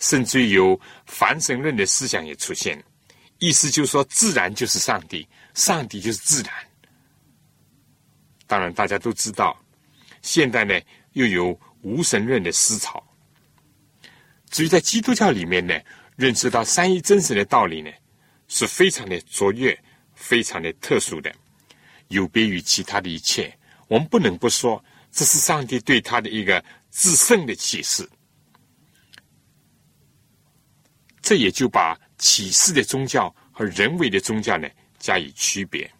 [0.00, 2.82] 甚至于有凡神论的思想也出现。
[3.38, 6.52] 意思就是说，自然就是上帝，上帝就是自然。
[8.46, 9.56] 当然，大家都知道，
[10.22, 10.80] 现代呢
[11.12, 13.02] 又有无神论的思潮。
[14.50, 15.78] 至于在基督教里面呢，
[16.16, 17.90] 认识到三一真神的道理呢，
[18.48, 19.78] 是非常的卓越、
[20.14, 21.34] 非常的特殊的。
[22.08, 23.52] 有别于其他的一切，
[23.88, 28.08] 我们不能不说，这是上帝对他的一个至圣的启示。
[31.20, 35.90] 这也就把启示的宗教和人为的宗教呢加以区别。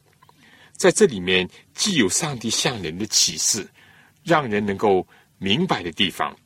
[0.72, 3.66] 在这里面，既有上帝向人的启示，
[4.22, 5.07] 让人能够
[5.38, 6.37] 明白的地方，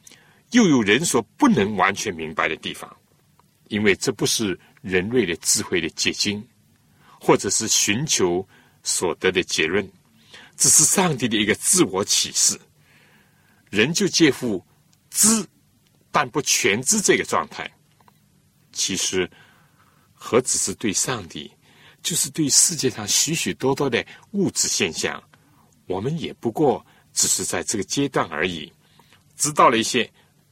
[0.52, 2.94] 又有人所不能完全明白的地方，
[3.68, 6.46] 因为这不是人类的智慧的结晶，
[7.20, 8.46] 或者是寻求。
[8.82, 9.86] 所得的结论，
[10.56, 12.58] 只是上帝的一个自我启示。
[13.68, 14.64] 人就介乎
[15.10, 15.46] 知
[16.10, 17.70] 但不全知这个状态。
[18.72, 19.30] 其实，
[20.22, 21.50] 何止是对上帝，
[22.02, 25.20] 就是对世界上许许多多的物质现象，
[25.86, 28.70] 我们也不过只是在这个阶段而已，
[29.34, 30.08] 知道了一些，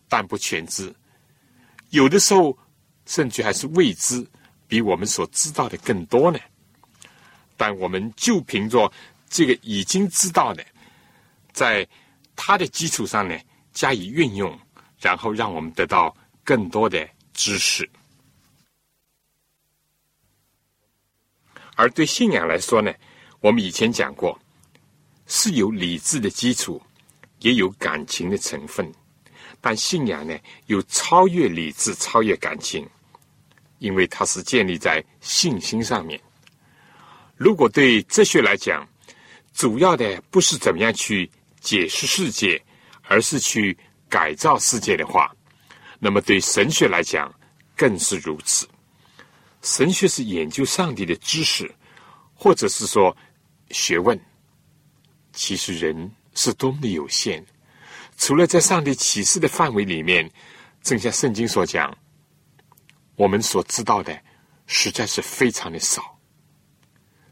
[0.09, 0.93] 但不全知。
[1.91, 2.57] 有的时候，
[3.05, 4.27] 甚至还是未知，
[4.67, 6.39] 比我们所知道的更多呢。
[7.59, 8.91] 但我们就凭着
[9.29, 10.65] 这个已经知道的，
[11.53, 11.87] 在
[12.35, 13.39] 它的基础上呢
[13.75, 14.59] 加以运用，
[14.99, 17.89] 然后让我们得到更多的知识。
[21.79, 22.93] 而对信仰来说呢，
[23.39, 24.37] 我们以前讲过，
[25.29, 26.83] 是有理智的基础，
[27.39, 28.93] 也有感情的成分，
[29.61, 30.37] 但信仰呢
[30.67, 32.85] 又超越理智，超越感情，
[33.79, 36.21] 因为它是建立在信心上面。
[37.37, 38.85] 如果对哲学来讲，
[39.55, 42.61] 主要的不是怎么样去解释世界，
[43.03, 45.33] 而是去改造世界的话，
[46.01, 47.33] 那么对神学来讲
[47.77, 48.67] 更是如此。
[49.63, 51.75] 神学是研究上帝的知识，
[52.35, 53.17] 或者是说
[53.71, 54.19] 学问。
[55.33, 57.45] 其实人是多么的有限，
[58.17, 60.29] 除了在上帝启示的范围里面，
[60.83, 61.97] 正像圣经所讲，
[63.15, 64.21] 我们所知道的
[64.67, 66.19] 实在是非常的少。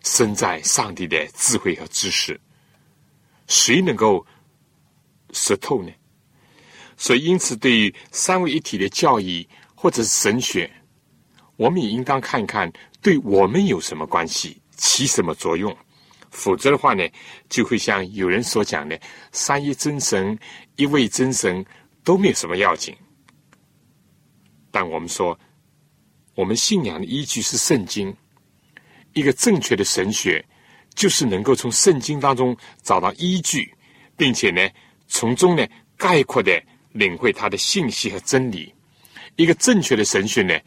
[0.04, 2.40] 身在上帝的智慧和知识，
[3.48, 4.24] 谁能够
[5.32, 5.90] 识透呢？
[6.96, 10.70] 所以，因此，对于三位一体的教义或者是神学，
[11.56, 15.74] 我们也应当看看对我们有什么关系，起什么作用。
[16.30, 17.02] 否则的话呢，
[17.48, 19.00] 就会像有人所讲的，
[19.32, 20.38] 三一真神、
[20.76, 21.64] 一位真神
[22.04, 22.94] 都没有什么要紧。
[24.70, 25.38] 但我们说，
[26.34, 28.14] 我们信仰的依据是圣经，
[29.14, 30.44] 一个正确的神学，
[30.94, 33.72] 就是能够从圣经当中找到依据，
[34.14, 34.68] 并且呢，
[35.06, 35.66] 从中呢
[35.96, 38.74] 概括的领会它的信息和真理。
[39.36, 40.58] 一个正确的神学呢，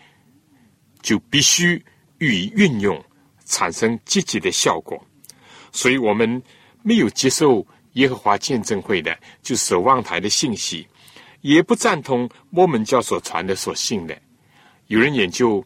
[1.01, 1.83] 就必须
[2.17, 3.03] 予以运用，
[3.45, 5.01] 产生积极的效果。
[5.71, 6.41] 所以我们
[6.81, 10.88] 没有接受耶和华见证会的，就守望台的信息，
[11.41, 14.19] 也不赞同摩门教所传的所信的。
[14.88, 15.63] 有人研究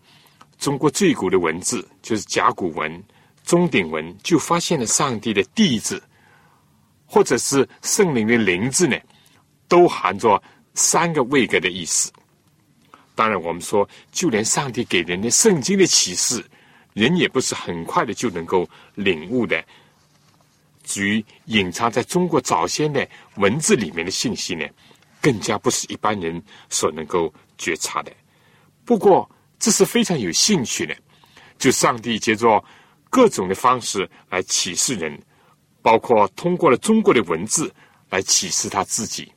[0.57, 3.03] 中国最古的文字，就是甲骨文、
[3.43, 6.01] 钟鼎文，就发现了上帝的“地”字，
[7.05, 8.97] 或者是圣灵的“灵”字呢，
[9.67, 10.41] 都含着
[10.73, 12.11] 三个位格的意思。
[13.15, 16.43] 当然，我们说，就连上帝给人的圣经的启示，
[16.93, 19.63] 人也不是很快的就能够领悟的。
[20.83, 24.65] 至于隐藏在中国早先的文字里面的信息呢，
[25.21, 28.11] 更加不是一般人所能够觉察的。
[28.83, 30.93] 不过，这是非常有兴趣的，
[31.57, 32.61] 就上帝借着
[33.09, 35.17] 各种的方式来启示人，
[35.81, 37.73] 包括通过了中国的文字
[38.09, 39.31] 来启示他自己。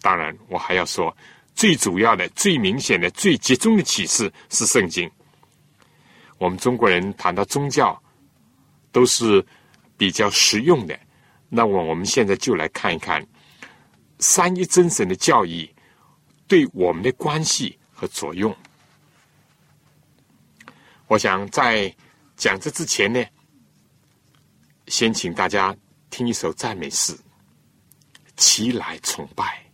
[0.00, 1.14] 当然，我还要说，
[1.56, 5.10] 最主要的、最明显的、最集中的启示是圣经。
[6.38, 8.00] 我们中国人谈到宗教，
[8.92, 9.44] 都是。
[9.98, 10.94] 比较实用的，
[11.48, 13.26] 那么我们现在就来看一看
[14.18, 15.74] 三一真神的教义
[16.46, 18.54] 对我们的关系和作用。
[21.06, 21.90] 我想在
[22.36, 23.24] 讲这之前呢，
[24.88, 25.74] 先请大家
[26.10, 27.14] 听一首赞美诗，
[28.36, 29.64] 《齐来崇拜》。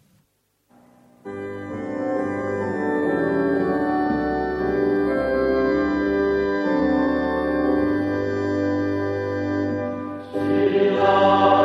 [10.73, 11.62] Lord.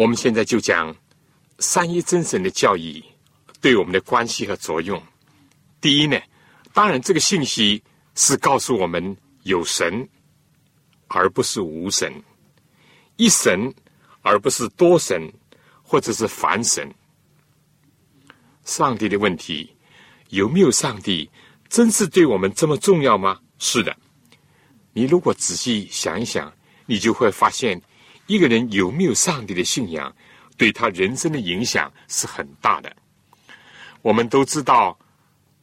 [0.00, 0.96] 我们现在就讲
[1.58, 3.04] 三一真神的教义
[3.60, 4.98] 对我们的关系和作用。
[5.78, 6.18] 第一呢，
[6.72, 7.82] 当然这个信息
[8.14, 10.08] 是告诉我们有神，
[11.08, 12.10] 而不是无神；
[13.16, 13.70] 一神，
[14.22, 15.30] 而不是多神，
[15.82, 16.90] 或者是凡神。
[18.64, 19.70] 上帝的问题
[20.30, 21.28] 有没有上帝，
[21.68, 23.38] 真是对我们这么重要吗？
[23.58, 23.94] 是的。
[24.94, 26.50] 你如果仔细想一想，
[26.86, 27.78] 你就会发现，
[28.30, 30.14] 一个人有没有上帝的信仰，
[30.56, 32.94] 对他人生的影响是很大的。
[34.02, 34.96] 我们都知道，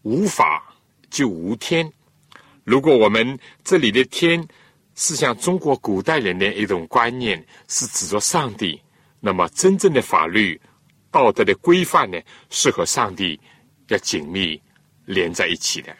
[0.01, 0.76] 无法
[1.09, 1.89] 就无天。
[2.65, 4.45] 如果我们这里的天
[4.95, 8.82] 是像中国古代人的一种观念，是指着上帝，
[9.22, 10.59] 那么真正的法律、
[11.09, 13.39] 道德的规范呢，是和上帝
[13.88, 14.61] 要紧密
[15.05, 15.95] 连在一起的。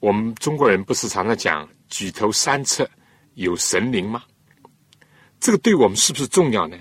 [0.00, 2.86] 我们中国人不是常常讲“举头三尺
[3.38, 4.24] 有神灵”吗？
[5.40, 6.76] 这个对我们是不是重要呢？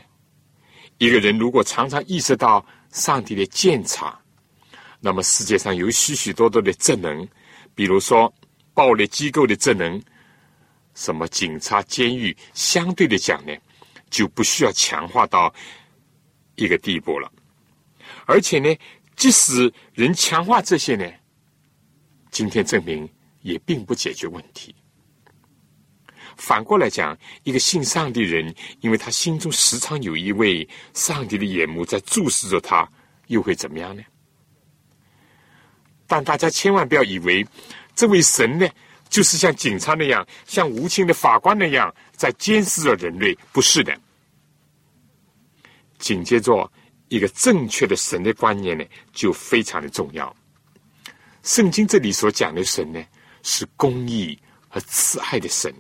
[0.97, 4.19] 一个人如果常常意识到上帝的监察，
[4.99, 7.27] 那么世界上有许许多多的正能，
[7.75, 8.33] 比如说
[8.73, 10.01] 暴力机构的正能，
[10.95, 13.55] 什么警察、监狱，相对的讲呢，
[14.09, 15.53] 就不需要强化到
[16.55, 17.31] 一个地步了。
[18.25, 18.75] 而且呢，
[19.15, 21.05] 即使人强化这些呢？
[22.31, 23.07] 今天证明
[23.41, 24.75] 也并不解决问题。
[26.37, 32.87] 反过来讲，一个信上帝人，因为他心中时常有一位上帝的眼目在注视着他，
[33.27, 34.03] 又会怎么样呢？
[36.05, 37.45] 但大家千万不要以为
[37.93, 38.69] 这位神呢，
[39.09, 43.37] 就是像警察那样，像无情的法官那样在监视着人类。
[43.51, 43.99] 不是的。
[45.97, 46.71] 紧接着，
[47.09, 50.33] 一个正确的神的观念呢，就非常的重要。
[51.43, 53.03] 圣经这里所讲的神呢，
[53.43, 54.37] 是公义
[54.69, 55.73] 和慈爱的神。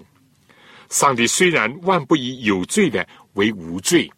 [0.89, 4.09] 上帝虽然万不以有罪的为无罪，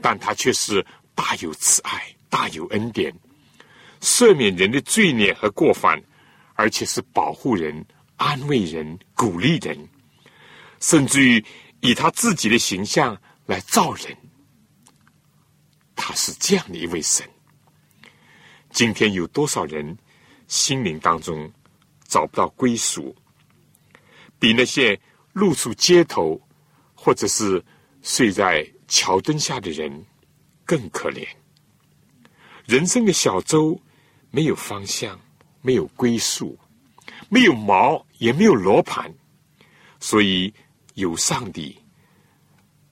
[0.00, 0.84] 但他却是
[1.14, 3.14] 大有慈爱、大有恩典，
[4.00, 6.00] 赦免人的罪孽和过犯，
[6.54, 7.84] 而且是保护人、
[8.16, 9.88] 安慰人、鼓励人，
[10.80, 11.44] 甚至于
[11.80, 14.16] 以他自己的形象来造人。
[15.96, 17.28] 他是这样的一位神。
[18.70, 19.96] 今天有多少人？
[20.48, 21.48] 心灵当中
[22.08, 23.14] 找不到归属，
[24.40, 25.00] 比那些
[25.40, 26.38] 露宿街头
[26.94, 27.64] 或者是
[28.02, 29.90] 睡在桥墩下的人
[30.66, 31.26] 更可怜。
[32.66, 33.80] 人生的小舟
[34.30, 35.18] 没有方向，
[35.62, 36.58] 没有归宿，
[37.30, 39.12] 没有锚，也没有罗盘，
[39.98, 40.52] 所以
[40.94, 41.76] 有上帝，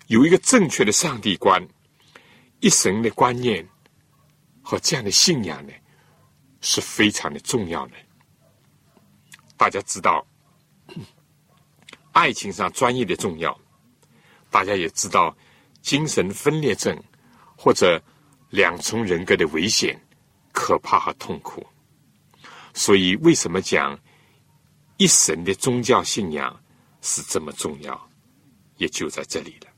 [0.07, 1.69] 有一个正确的上帝观、
[2.61, 3.69] 一神的观念
[4.63, 5.73] 和这样的信仰呢？
[6.61, 7.93] 是非常的重要的。
[9.57, 10.27] 大家知道，
[12.19, 13.57] 爱情上专业的重要，
[14.51, 15.33] 大家也知道
[15.83, 17.01] 精神分裂症
[17.57, 18.03] 或者
[18.51, 19.97] 两重人格的危险、
[20.51, 21.65] 可怕和痛苦。
[22.75, 23.97] 所以，为什么讲
[24.97, 26.61] 一神的宗教信仰
[27.03, 28.11] 是这么重要？
[28.79, 29.69] 也就在这里了。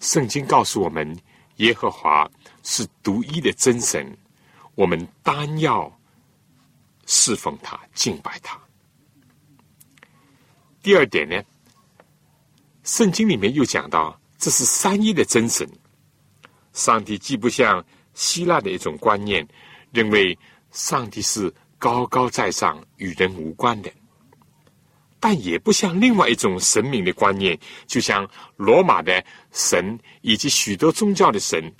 [0.00, 1.16] 圣经告诉我们，
[1.58, 2.28] 耶和华
[2.64, 4.18] 是独一的真神。
[4.74, 5.96] 我们单要
[7.06, 8.60] 侍奉他、敬拜他。
[10.82, 11.40] 第二点呢，
[12.84, 15.68] 圣经里面又讲到，这是三一的真神。
[16.72, 19.46] 上帝既不像希腊的一种观念，
[19.92, 20.36] 认为
[20.70, 23.92] 上帝是高高在上、与人无关的，
[25.20, 31.72] 但也不像另外一种神明的观念，就像罗马的神以及许多宗教的神。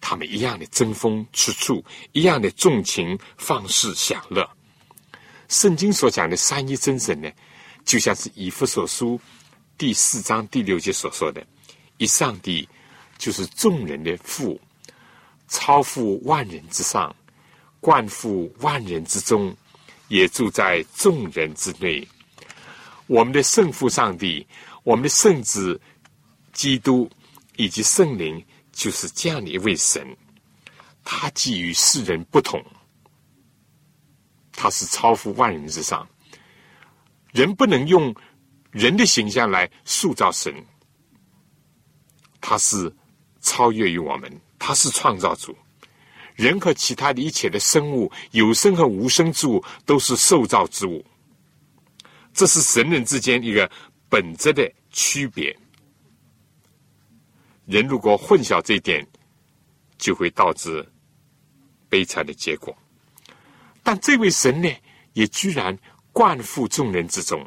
[0.00, 4.48] 他们一样的争风吃醋，一样的纵情放肆享乐。
[5.48, 7.28] 圣经所讲的三一真神呢，
[7.84, 9.20] 就像是以弗所书
[9.78, 11.46] 第四章第六节所说的
[11.96, 12.68] ：“一上帝
[13.16, 14.60] 就是众人的父，
[15.46, 17.14] 超乎万人之上，
[17.80, 19.56] 冠覆万人之中，
[20.08, 22.06] 也住在众人之内。”
[23.06, 24.46] 我们的圣父上帝，
[24.82, 25.80] 我们的圣子
[26.52, 27.08] 基督
[27.56, 28.44] 以及圣灵。
[28.70, 30.06] 就是这样的一位神，
[31.02, 32.64] 他既与世人不同，
[34.52, 36.08] 他是超乎万人之上。
[37.32, 38.14] 人不能用
[38.78, 40.54] 人的形象来塑造神，
[42.40, 42.94] 他是
[43.40, 45.52] 超越于我们，他是创造主。
[46.36, 51.04] 人和其他的一切的生物，有生和无生之物，都是受造之物。
[52.32, 53.68] 这是神人之间一个
[54.08, 55.52] 本质的区别。
[57.66, 59.04] 人如果混淆这一点，
[59.98, 60.88] 就会导致
[61.88, 62.72] 悲惨的结果。
[63.82, 64.72] 但这位神呢，
[65.14, 65.76] 也居然
[66.12, 67.44] 冠覆众人之中。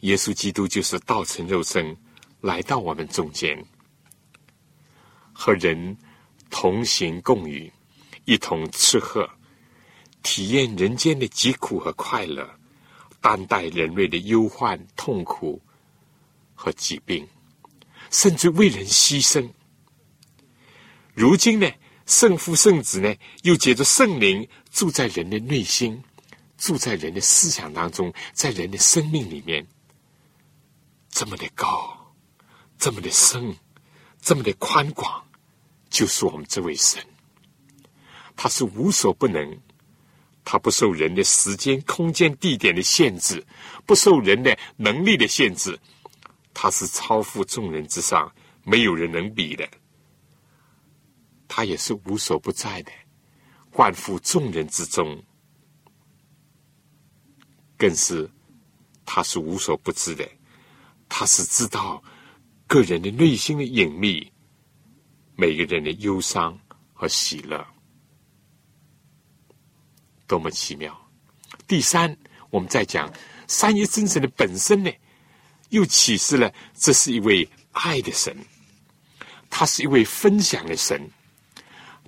[0.00, 1.96] 耶稣基督就是道成肉身，
[2.40, 3.62] 来到我们中间，
[5.32, 5.96] 和人
[6.48, 7.70] 同行共语，
[8.24, 9.28] 一同吃喝，
[10.22, 12.48] 体验人间的疾苦和快乐，
[13.20, 15.60] 担待人类的忧患、痛苦
[16.54, 17.28] 和疾病，
[18.10, 19.50] 甚至为人牺牲。
[21.12, 21.70] 如今呢，
[22.06, 26.02] 圣父、圣子呢，又借着圣灵住在人的内心，
[26.56, 29.66] 住在人的思想当中，在人的生命里面，
[31.10, 32.14] 这么的高，
[32.78, 33.54] 这么的深，
[34.20, 35.22] 这么的宽广。
[35.90, 37.04] 就是我们这位神，
[38.36, 39.60] 他是无所不能，
[40.44, 43.44] 他不受人的时间、空间、地点的限制，
[43.84, 45.76] 不受人的能力的限制，
[46.54, 48.32] 他是超乎众人之上，
[48.62, 49.68] 没有人能比的。
[51.48, 52.92] 他也是无所不在的，
[53.72, 55.20] 万乎众人之中，
[57.76, 58.30] 更是
[59.04, 60.24] 他是无所不知的，
[61.10, 62.02] 他是知道
[62.66, 64.32] 个人的内心的隐秘。
[65.36, 66.58] 每个人的忧伤
[66.92, 67.66] 和喜乐，
[70.26, 70.94] 多么奇妙！
[71.66, 72.14] 第三，
[72.50, 73.10] 我们在讲
[73.48, 74.90] 三一真神的本身呢，
[75.70, 78.36] 又启示了这是一位爱的神，
[79.48, 81.10] 他是一位分享的神，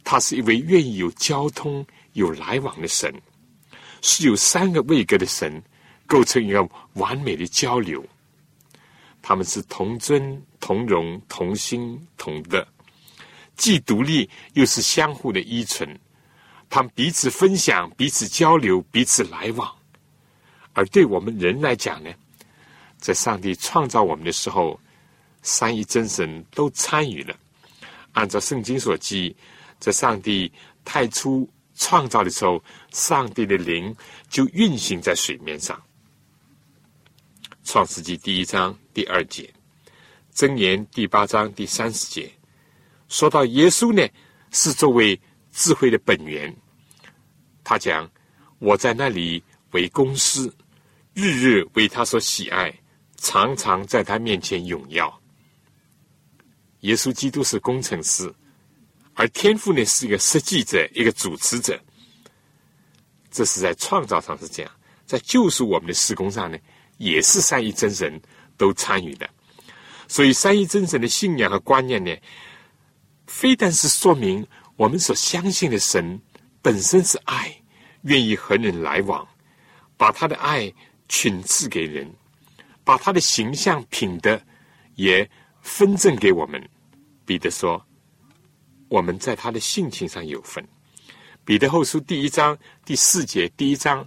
[0.05, 3.11] 他是一位愿意有交通、有来往的神，
[4.03, 5.62] 是有三个位格的神
[6.07, 8.05] 构成一个完美的交流，
[9.22, 12.66] 他们是同尊、同荣、同心、同德。
[13.56, 15.98] 既独立又是相互的依存，
[16.68, 19.72] 他们彼此分享、彼此交流、彼此来往。
[20.72, 22.10] 而对我们人来讲呢，
[22.98, 24.80] 在上帝创造我们的时候，
[25.42, 27.36] 三一真神都参与了。
[28.12, 29.36] 按照圣经所记，
[29.78, 30.50] 在上帝
[30.84, 33.94] 太初创造的时候，上帝的灵
[34.28, 35.80] 就运行在水面上。
[37.64, 39.53] 创世纪第一章第二节，
[40.34, 42.30] 箴言第八章第三十节。
[43.09, 44.07] 说到耶稣呢，
[44.51, 45.18] 是作为
[45.53, 46.55] 智慧的本源。
[47.64, 48.11] 他讲
[48.59, 50.55] ：“我在那里为公司，
[51.14, 52.72] 日日为他所喜爱，
[53.16, 55.20] 常常在他面前荣耀。”
[56.80, 58.32] 耶稣基督是工程师，
[59.14, 61.80] 而天父呢是一个设计者，一个主持者。
[63.30, 64.72] 这是在创造上是这样，
[65.07, 66.59] 在救赎我们的施工上呢，
[66.99, 68.20] 也是善意真神
[68.62, 69.28] 都参与的。
[70.06, 72.14] 所以，三一真神的信仰和观念呢。
[73.26, 74.46] 非但是说明
[74.76, 76.20] 我们所相信的神
[76.60, 77.60] 本身是爱，
[78.02, 79.26] 愿意和人来往，
[79.96, 80.72] 把他的爱
[81.08, 82.08] 群赐给人，
[82.84, 84.40] 把他的形象品德
[84.94, 85.28] 也
[85.60, 86.62] 分赠给我们。
[87.24, 87.84] 彼得说
[88.88, 90.64] ：“我们在他的性情上有份。”
[91.44, 94.06] 彼得后书第一章第四节、第一章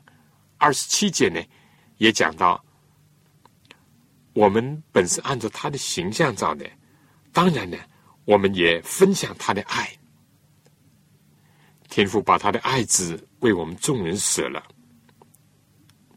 [0.58, 1.42] 二十七节呢，
[1.98, 2.64] 也讲到：
[4.36, 6.70] 我们本是按照他的形象造的，
[7.34, 7.78] 当然呢。
[8.28, 9.88] 我们也分享他的爱，
[11.90, 14.64] 天父把他的爱子为我们众人舍了。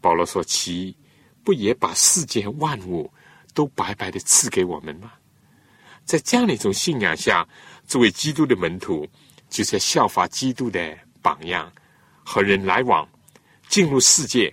[0.00, 0.96] 保罗说：“其
[1.44, 3.12] 不也把世间万物
[3.52, 5.12] 都白白的赐给我们吗？”
[6.06, 7.46] 在这样的一种信仰下，
[7.86, 9.06] 作为基督的门徒，
[9.50, 11.70] 就是要效法基督的榜样，
[12.24, 13.06] 和人来往，
[13.68, 14.50] 进入世界，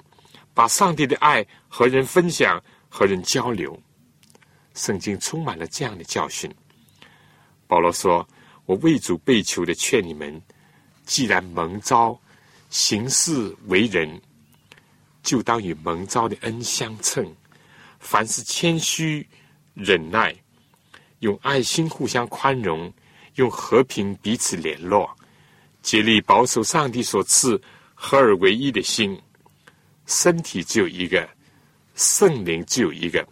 [0.53, 2.61] 把上帝的爱和人分享，
[2.95, 3.77] 和人交流。
[4.73, 6.49] 圣经充满了这样的教训。
[7.67, 8.25] 保罗说
[8.65, 10.41] ：“我为主被囚的，劝你们，
[11.05, 12.17] 既然蒙召
[12.69, 14.21] 行事为人，
[15.21, 17.29] 就当与蒙召的恩相称。
[17.99, 19.27] 凡是谦虚、
[19.73, 20.33] 忍耐，
[21.19, 22.93] 用爱心互相宽容，
[23.35, 25.13] 用和平彼此联络，
[25.81, 27.61] 竭力保守上帝所赐
[27.93, 29.21] 合而为一的心。
[30.05, 31.27] 身体只有一个，
[31.95, 33.27] 圣灵只有一个，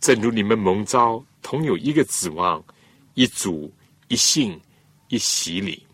[0.00, 2.62] 正如你们蒙召同有一个指望。”
[3.18, 3.72] 一主
[4.08, 4.60] 一信
[5.08, 5.86] 一洗礼，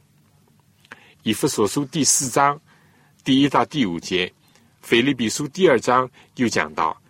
[1.23, 2.61] 以弗所书第四章
[3.23, 4.33] 第一到第五节，
[4.81, 7.01] 腓利比书第二章又讲到，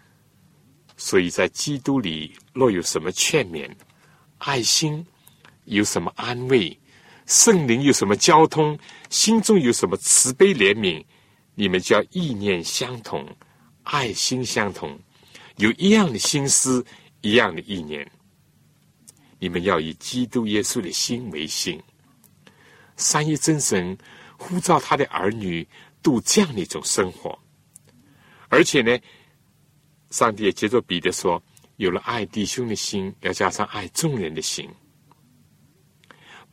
[0.99, 3.67] 所以在基督里若有什么劝勉、
[4.37, 5.03] 爱心，
[5.65, 6.79] 有什么安慰，
[7.25, 8.79] 圣灵有什么交通，
[9.09, 11.03] 心中有什么慈悲怜悯，
[11.55, 13.27] 你们就要意念相同，
[13.83, 14.99] 爱心相同，
[15.57, 16.85] 有一样的心思，
[17.21, 18.11] 一样的意念。
[19.39, 21.83] 你们要以基督耶稣的心为心，
[22.97, 23.97] 三一真神
[24.37, 25.67] 呼召他的儿女
[26.03, 27.37] 度这样的一种生活，
[28.49, 28.97] 而且呢，
[30.11, 31.43] 上帝也接着彼得说，
[31.77, 34.69] 有了爱弟兄的心，要加上爱众人的心。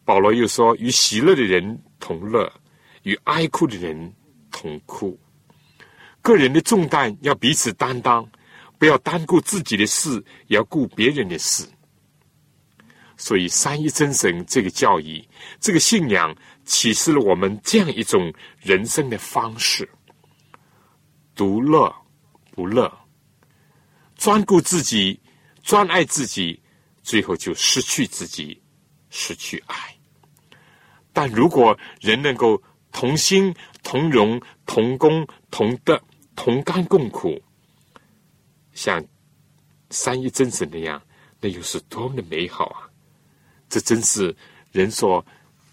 [0.03, 2.51] 保罗又说，与喜乐的人同乐，
[3.03, 4.11] 与哀哭的人
[4.49, 5.19] 同哭。
[6.22, 8.30] 个人的重担要彼此担当，
[8.78, 11.67] 不要单顾自己的事，也要顾别人的事。
[13.17, 15.28] 所以三一真神这个教义、
[15.59, 19.89] 这个信仰，启示了我们这样一种人生的方式：
[21.36, 21.93] 独乐
[22.51, 22.89] 不乐，
[24.15, 25.20] 专顾自己，
[25.63, 26.61] 专爱自己，
[27.03, 28.61] 最后就失去自己，
[29.09, 29.76] 失去爱。
[31.11, 32.61] 但如果人能够
[32.93, 33.53] 同心、
[33.84, 36.01] 同荣、同工、同德、
[36.41, 37.37] 同甘共苦，
[38.71, 39.03] 像
[39.89, 41.01] 三一真神那样，
[41.41, 42.87] 那又是多么的美好啊！
[43.67, 44.33] 这真是
[44.71, 45.23] 人所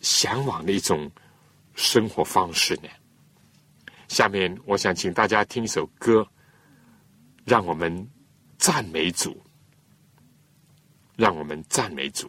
[0.00, 1.08] 向往的一种
[1.76, 2.88] 生活方式呢。
[4.08, 6.26] 下面，我想请大家听一首歌，
[7.44, 8.04] 让我们
[8.58, 9.40] 赞美主，
[11.14, 12.28] 让我们赞美主。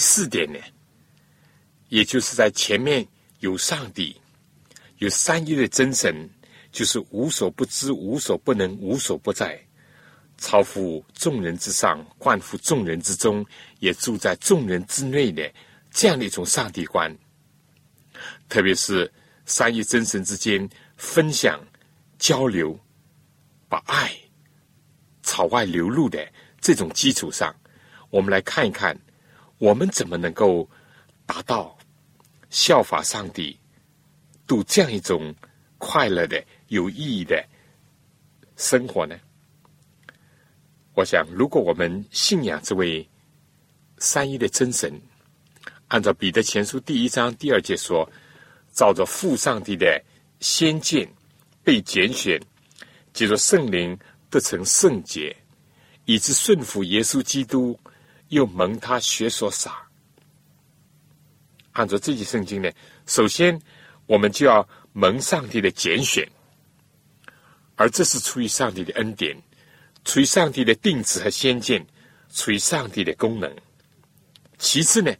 [0.00, 0.58] 四点呢，
[1.90, 3.06] 也就是在前面
[3.40, 4.20] 有上帝，
[4.98, 6.28] 有三一的真神，
[6.72, 9.60] 就是无所不知、无所不能、无所不在，
[10.38, 13.44] 超乎众人之上，冠乎众人之中，
[13.78, 15.52] 也住在众人之内的
[15.90, 17.14] 这样的一种上帝观。
[18.48, 19.12] 特别是
[19.46, 21.60] 三一真神之间分享、
[22.18, 22.78] 交流，
[23.68, 24.12] 把爱
[25.22, 26.26] 朝外流露的
[26.60, 27.54] 这种基础上，
[28.10, 28.98] 我们来看一看。
[29.60, 30.66] 我们怎么能够
[31.26, 31.76] 达到
[32.48, 33.54] 效法上帝、
[34.46, 35.34] 度这样一种
[35.76, 37.46] 快乐的、有意义的
[38.56, 39.14] 生活呢？
[40.94, 43.06] 我想，如果我们信仰这位
[43.98, 44.98] 三一的真神，
[45.88, 48.10] 按照彼得前书第一章第二节说，
[48.72, 50.02] 照着父上帝的
[50.40, 51.06] 先见
[51.62, 52.40] 被拣选，
[53.12, 53.96] 借着圣灵
[54.30, 55.36] 得成圣洁，
[56.06, 57.78] 以致顺服耶稣基督。
[58.30, 59.86] 又蒙他学所洒。
[61.72, 62.68] 按照这句圣经呢，
[63.06, 63.56] 首先
[64.06, 66.28] 我们就要蒙上帝的拣选，
[67.76, 69.40] 而这是出于上帝的恩典，
[70.04, 71.86] 出于上帝的定旨和先见，
[72.32, 73.54] 出于上帝的功能。
[74.58, 75.14] 其次呢，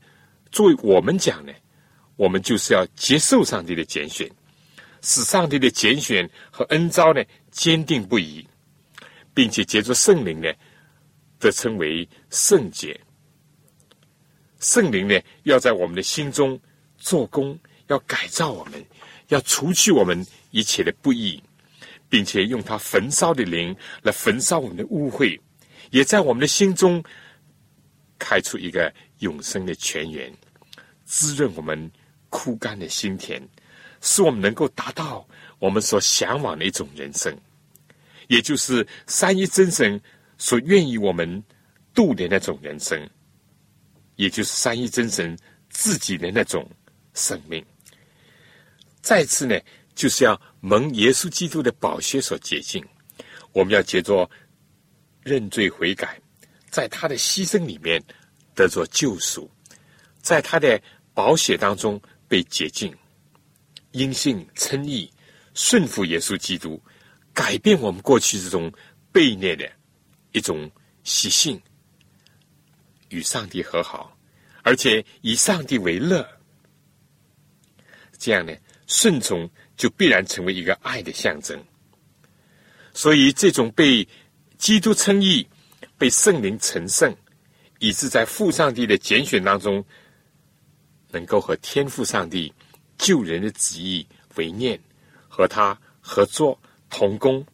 [0.51, 1.53] 作为我们讲呢，
[2.17, 4.29] 我们就是要接受上帝的拣选，
[5.03, 8.47] 使上帝的拣选和恩招呢坚定不移，
[9.33, 10.53] 并且借助圣灵呢。
[11.39, 12.99] 则称为圣洁。
[14.59, 16.59] 圣灵呢，要在我们的心中
[16.97, 17.59] 做工，
[17.89, 18.85] 要改造我们，
[19.29, 21.43] 要除去我们一切的不义，
[22.09, 25.39] 并且用它焚烧的灵来焚烧我们的污秽，
[25.91, 27.03] 也在我们的心中
[28.19, 30.31] 开出一个永生的泉源，
[31.05, 31.91] 滋润我们
[32.29, 33.43] 枯干的心田，
[34.03, 35.27] 使我们能够达到
[35.59, 37.35] 我们所向往的一种人生，
[38.29, 40.01] 也就是三一真神。
[40.37, 41.43] 所愿意我们
[41.95, 43.09] 度的那种人生，
[44.17, 45.37] 也就是三一真神
[45.69, 46.69] 自己的那种
[47.15, 47.65] 生命。
[49.01, 49.59] 再次呢，
[49.95, 52.85] 就是要蒙耶稣基督的宝血所洁净。
[53.53, 54.29] 我们要借着
[55.23, 56.21] 认罪悔改，
[56.71, 58.03] 在他的牺牲里面
[58.55, 59.51] 得着救赎，
[60.21, 60.81] 在他的
[61.15, 62.95] 宝血当中被洁净，
[63.93, 65.11] 因信称义，
[65.55, 66.81] 顺服耶稣基督，
[67.35, 68.73] 改变我们过去这种
[69.13, 69.71] 悖逆的。
[70.33, 70.71] 一种
[71.03, 71.61] 习性，
[73.11, 74.17] 与上帝和好，
[74.63, 76.27] 而且以上帝为乐，
[78.19, 78.53] 这样呢，
[78.87, 81.63] 顺从就必然成为一个爱的象征。
[82.93, 84.07] 所以，这种被
[84.59, 85.47] 基督称义、
[85.97, 87.15] 被圣灵成圣，
[87.79, 89.85] 以致在父上帝的拣选当中，
[91.11, 92.53] 能够和天父上帝
[92.99, 94.79] 救人的旨意为念，
[95.29, 97.47] 和他合作同工，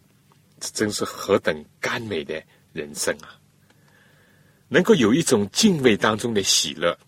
[0.59, 2.43] 这真是何等甘美的
[2.73, 3.39] 人生啊！
[4.69, 6.99] 能够有一种敬畏当中的喜乐，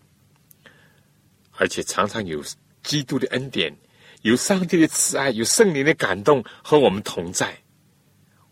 [1.51, 2.43] 而且常常有
[2.83, 3.75] 基督的恩典，
[4.21, 7.57] 有上帝的慈爱，有圣灵的感动和我们同在，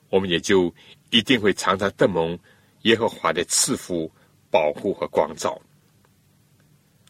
[0.09, 0.73] 我们也就
[1.09, 2.37] 一定会常常得蒙
[2.81, 4.11] 耶和华的赐福、
[4.51, 5.59] 保护和光照。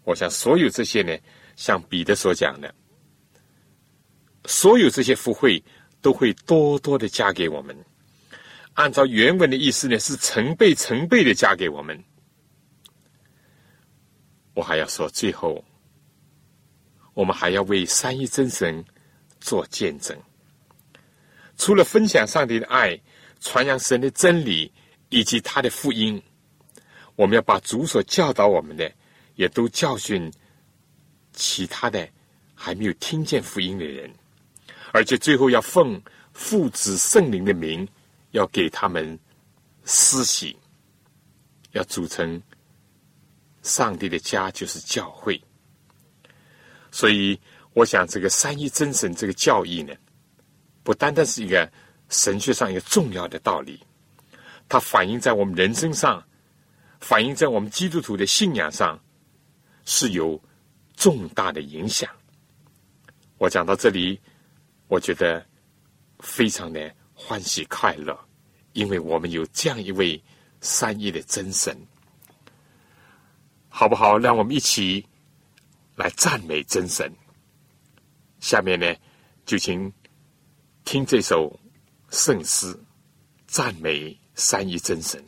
[0.04, 1.18] 我想，所有这些呢，
[1.56, 2.74] 像彼得所讲的，
[4.46, 5.62] 所有这些福慧
[6.02, 7.76] 都会多多的加给我们。
[8.78, 12.00] 按照原文的意思呢，是成倍成倍的加给我们。
[14.54, 15.66] 我还要说，最后，
[17.16, 18.86] 我们还要为三一真神
[19.40, 20.16] 做见证。
[21.58, 22.96] 除了分享上帝的爱、
[23.40, 24.72] 传扬神的真理
[25.10, 26.22] 以及他的福音，
[27.16, 28.92] 我们要把主所教导我们的，
[29.34, 30.32] 也都教训
[31.34, 32.08] 其他的
[32.54, 34.14] 还没有听见福音的人，
[34.94, 36.00] 而且最后要奉
[36.32, 37.88] 父子圣灵的名。
[38.38, 39.20] 要给他们
[39.84, 40.56] 施洗，
[41.72, 42.42] 要组成
[43.64, 45.42] 上帝的家，就是教会。
[46.92, 47.40] 所以，
[47.74, 49.94] 我想这个三一真神这个教义呢，
[50.84, 51.70] 不单单是一个
[52.10, 53.84] 神学上一个重要的道理，
[54.70, 56.24] 它反映在我们人生上，
[57.00, 59.00] 反映在我们基督徒的信仰上，
[59.84, 60.40] 是有
[60.96, 62.08] 重大的影响。
[63.40, 64.20] 我讲到这里，
[64.88, 65.44] 我觉得
[66.20, 68.27] 非常的欢喜快乐。
[68.78, 70.24] 因为我们有这样一位
[70.62, 71.76] 三一的真神，
[73.70, 74.20] 好不好？
[74.20, 75.04] 让我们一起
[75.96, 77.12] 来赞美真神。
[78.40, 78.96] 下面呢，
[79.48, 79.92] 就请
[80.86, 81.60] 听这首
[82.12, 82.80] 圣诗，
[83.48, 85.26] 赞美三一真神。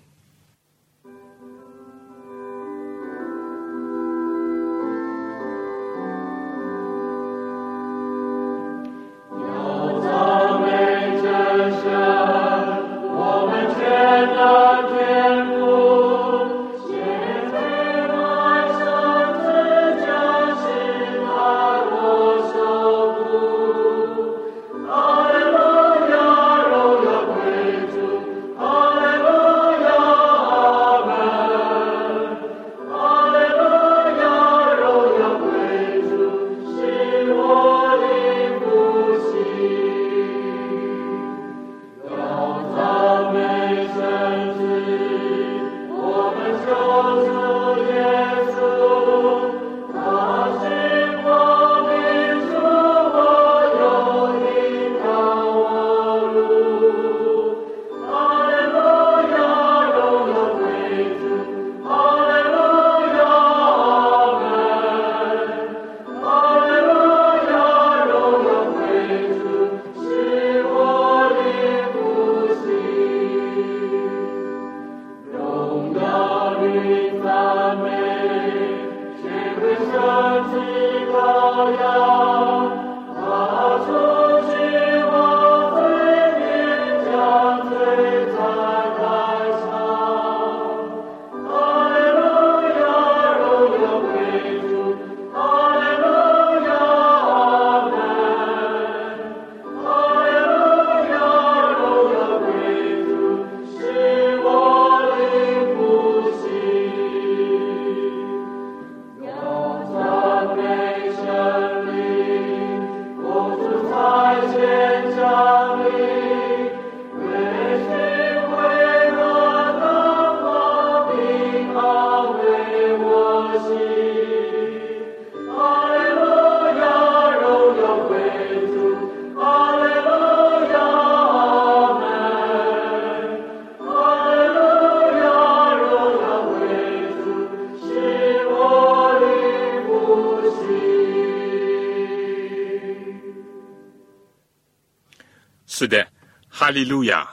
[146.80, 147.30] 利路亚，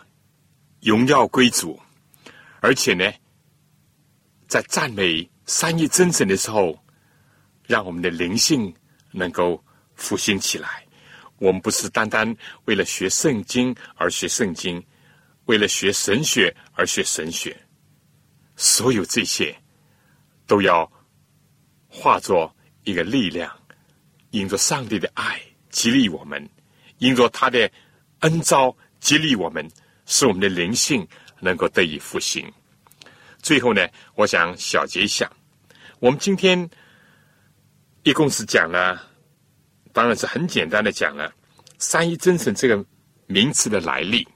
[0.80, 1.80] 荣耀归主。
[2.60, 3.08] 而且呢，
[4.48, 6.76] 在赞美三一真神的时候，
[7.64, 8.74] 让我们的灵性
[9.12, 9.62] 能够
[9.94, 10.84] 复兴起来。
[11.38, 12.34] 我们不是单单
[12.64, 14.84] 为了学圣经而学圣经，
[15.44, 17.56] 为了学神学而学神学，
[18.56, 19.56] 所有这些
[20.44, 20.90] 都要
[21.86, 23.56] 化作一个力量，
[24.30, 25.40] 因着上帝的爱
[25.70, 26.50] 激励我们，
[26.98, 27.70] 因着他的。
[28.20, 28.74] 恩召
[29.06, 29.64] 激励我们，
[30.04, 31.06] 使我们的灵性
[31.38, 32.44] 能够得以复兴。
[33.40, 33.86] 最后呢，
[34.16, 35.30] 我想小结一下，
[36.00, 36.68] 我们今天
[38.02, 39.00] 一共是讲了，
[39.92, 41.32] 当然是很简单的讲了
[41.78, 42.84] 三一真神这个
[43.28, 44.26] 名词的来历。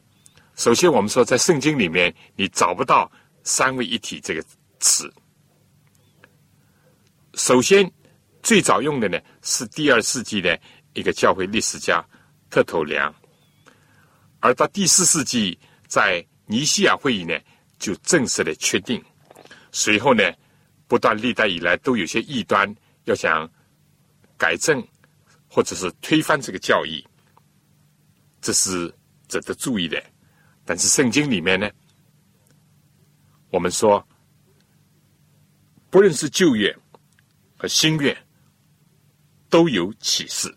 [0.54, 3.10] 首先，我们说在圣经里面你找不到
[3.42, 4.44] “三位一体”这个
[4.78, 5.12] 词。
[7.34, 7.90] 首先，
[8.40, 10.56] 最早用的呢是第二世纪的
[10.92, 12.00] 一个教会历史家
[12.50, 13.12] 特头良，
[14.40, 17.38] 而到第四世纪在尼西亚会议呢
[17.78, 19.02] 就正式的确定。
[19.72, 20.22] 随后呢，
[20.88, 22.74] 不断历代以来都有些异端
[23.04, 23.48] 要想
[24.36, 24.84] 改正
[25.48, 27.06] 或者是推翻这个教义，
[28.40, 28.92] 这是
[29.28, 30.02] 值得注意的。
[30.64, 31.70] 但是圣经里面呢，
[33.50, 34.06] 我们说，
[35.88, 36.76] 不论是旧约
[37.56, 38.16] 和新约，
[39.48, 40.52] 都有启示，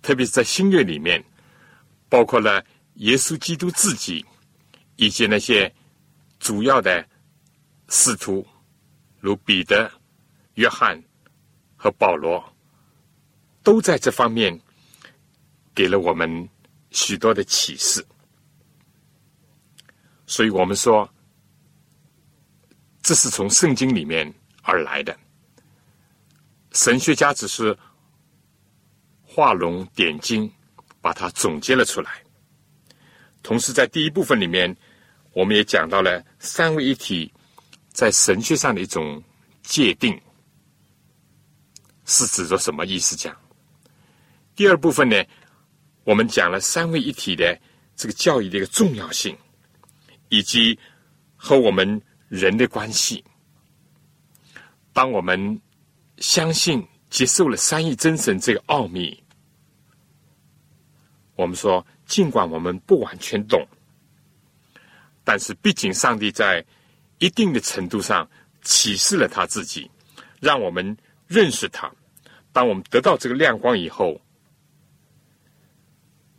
[0.00, 1.22] 特别是在新约里面，
[2.14, 4.24] 包括了耶稣基督自己
[4.94, 5.74] 以及那些
[6.38, 7.04] 主要的。
[7.90, 8.44] 使徒
[9.20, 9.92] 如彼得、
[10.54, 11.00] 约翰
[11.76, 12.42] 和保罗，
[13.62, 14.58] 都在这方面
[15.74, 16.48] 给了我们
[16.90, 18.04] 许多的启示。
[20.26, 21.08] 所以我们说，
[23.02, 25.14] 这是从圣经里面而来的。
[26.72, 27.78] 神学家只是
[29.22, 30.50] 画龙点睛，
[31.04, 32.10] 把它总结了出来。
[33.42, 34.74] 同时，在第一部分里面，
[35.34, 37.30] 我们也讲到了三位一体。
[37.92, 39.22] 在神学上的一种
[39.62, 40.20] 界定，
[42.06, 43.32] 是指着什么意思讲？
[44.56, 45.22] 第二部分呢，
[46.02, 47.56] 我们讲了三位一体的
[47.94, 49.38] 这个教育的一个重要性，
[50.28, 50.76] 以及
[51.36, 53.24] 和我们人的关系。
[54.92, 55.60] 当我们
[56.18, 59.23] 相信、接受了三一真神这个奥秘，
[61.36, 63.66] 我们说，尽管我们不完全懂，
[65.22, 66.64] 但是毕竟上帝在。
[67.20, 68.28] 一定的程度上
[68.60, 69.88] 启示了他自己，
[70.40, 70.94] 让我们
[71.28, 71.90] 认识他。
[72.52, 74.20] 当我们得到这个亮光以后，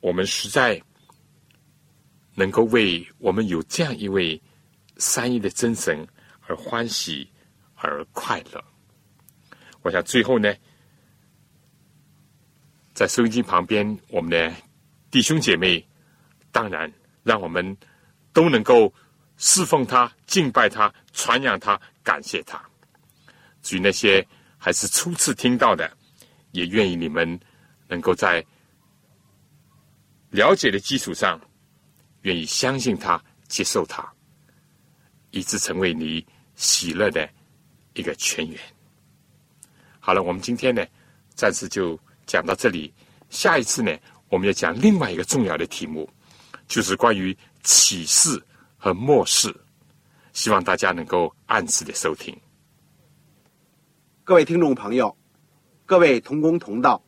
[0.01, 0.79] 我们实在
[2.35, 4.39] 能够为我们有这样一位
[4.97, 6.05] 三一的真神
[6.45, 7.27] 而欢喜
[7.75, 8.63] 而快乐。
[9.81, 10.53] 我想最后呢，
[12.93, 14.53] 在收音机旁边，我们的
[15.16, 15.82] 弟兄姐妹，
[16.51, 16.91] 当然
[17.24, 17.78] 让我们
[18.34, 18.93] 都能够。
[19.38, 22.61] 侍奉他、敬拜他、传扬他、感谢他。
[23.61, 24.26] 至于那些
[24.57, 25.89] 还是初次听到的，
[26.51, 27.38] 也愿意你们
[27.88, 28.45] 能够在
[30.30, 31.39] 了解的基础上，
[32.22, 34.09] 愿意相信他、接受他，
[35.32, 37.30] 以致成为你喜乐的
[37.93, 38.57] 一个泉源。
[39.99, 40.86] 好了，我们今天呢，
[41.34, 42.93] 暂时就讲到这里。
[43.30, 43.91] 下一次呢，
[44.36, 46.09] 我们要讲另外一个重要的题目，
[46.67, 48.43] 就是关于启示。
[48.77, 49.51] 和漠视，
[50.31, 52.38] 希望大家能够按时的收听。
[54.23, 55.17] 各位听众朋友，
[55.88, 57.01] 各位同工同道，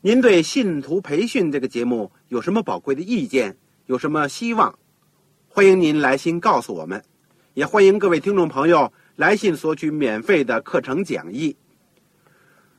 [0.00, 3.54] 您对信徒培训这个节目有什么宝贵的意见？
[3.86, 4.78] 有什么希望？
[5.48, 7.04] 欢迎您来信告诉我们，
[7.52, 11.54] 也欢迎各位听众朋友来信索取免费的课程讲义。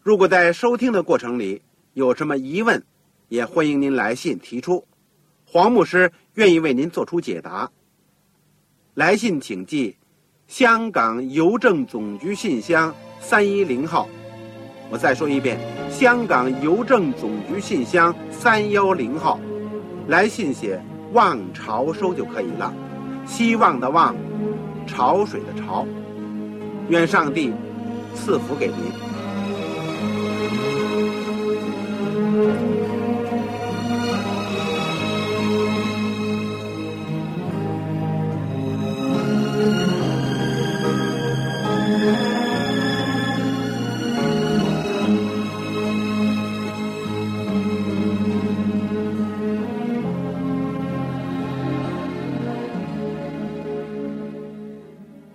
[0.01, 1.61] 如果在收听的过程里
[1.93, 2.83] 有什么疑问，
[3.31, 4.85] 也欢迎您来信提出，
[5.45, 7.71] 黄牧师愿意为您做出解答。
[8.95, 9.95] 来信请寄
[10.47, 14.09] 香港邮政总局信箱三一零号。
[14.89, 15.57] 我再说一遍，
[15.89, 19.39] 香港邮政总局信箱三幺零号。
[20.09, 20.83] 来信写
[21.15, 22.73] “望潮收”就可以了。
[23.25, 24.13] 希望的望，
[24.85, 25.87] 潮水的潮。
[26.89, 27.53] 愿上帝
[28.13, 28.75] 赐福给您。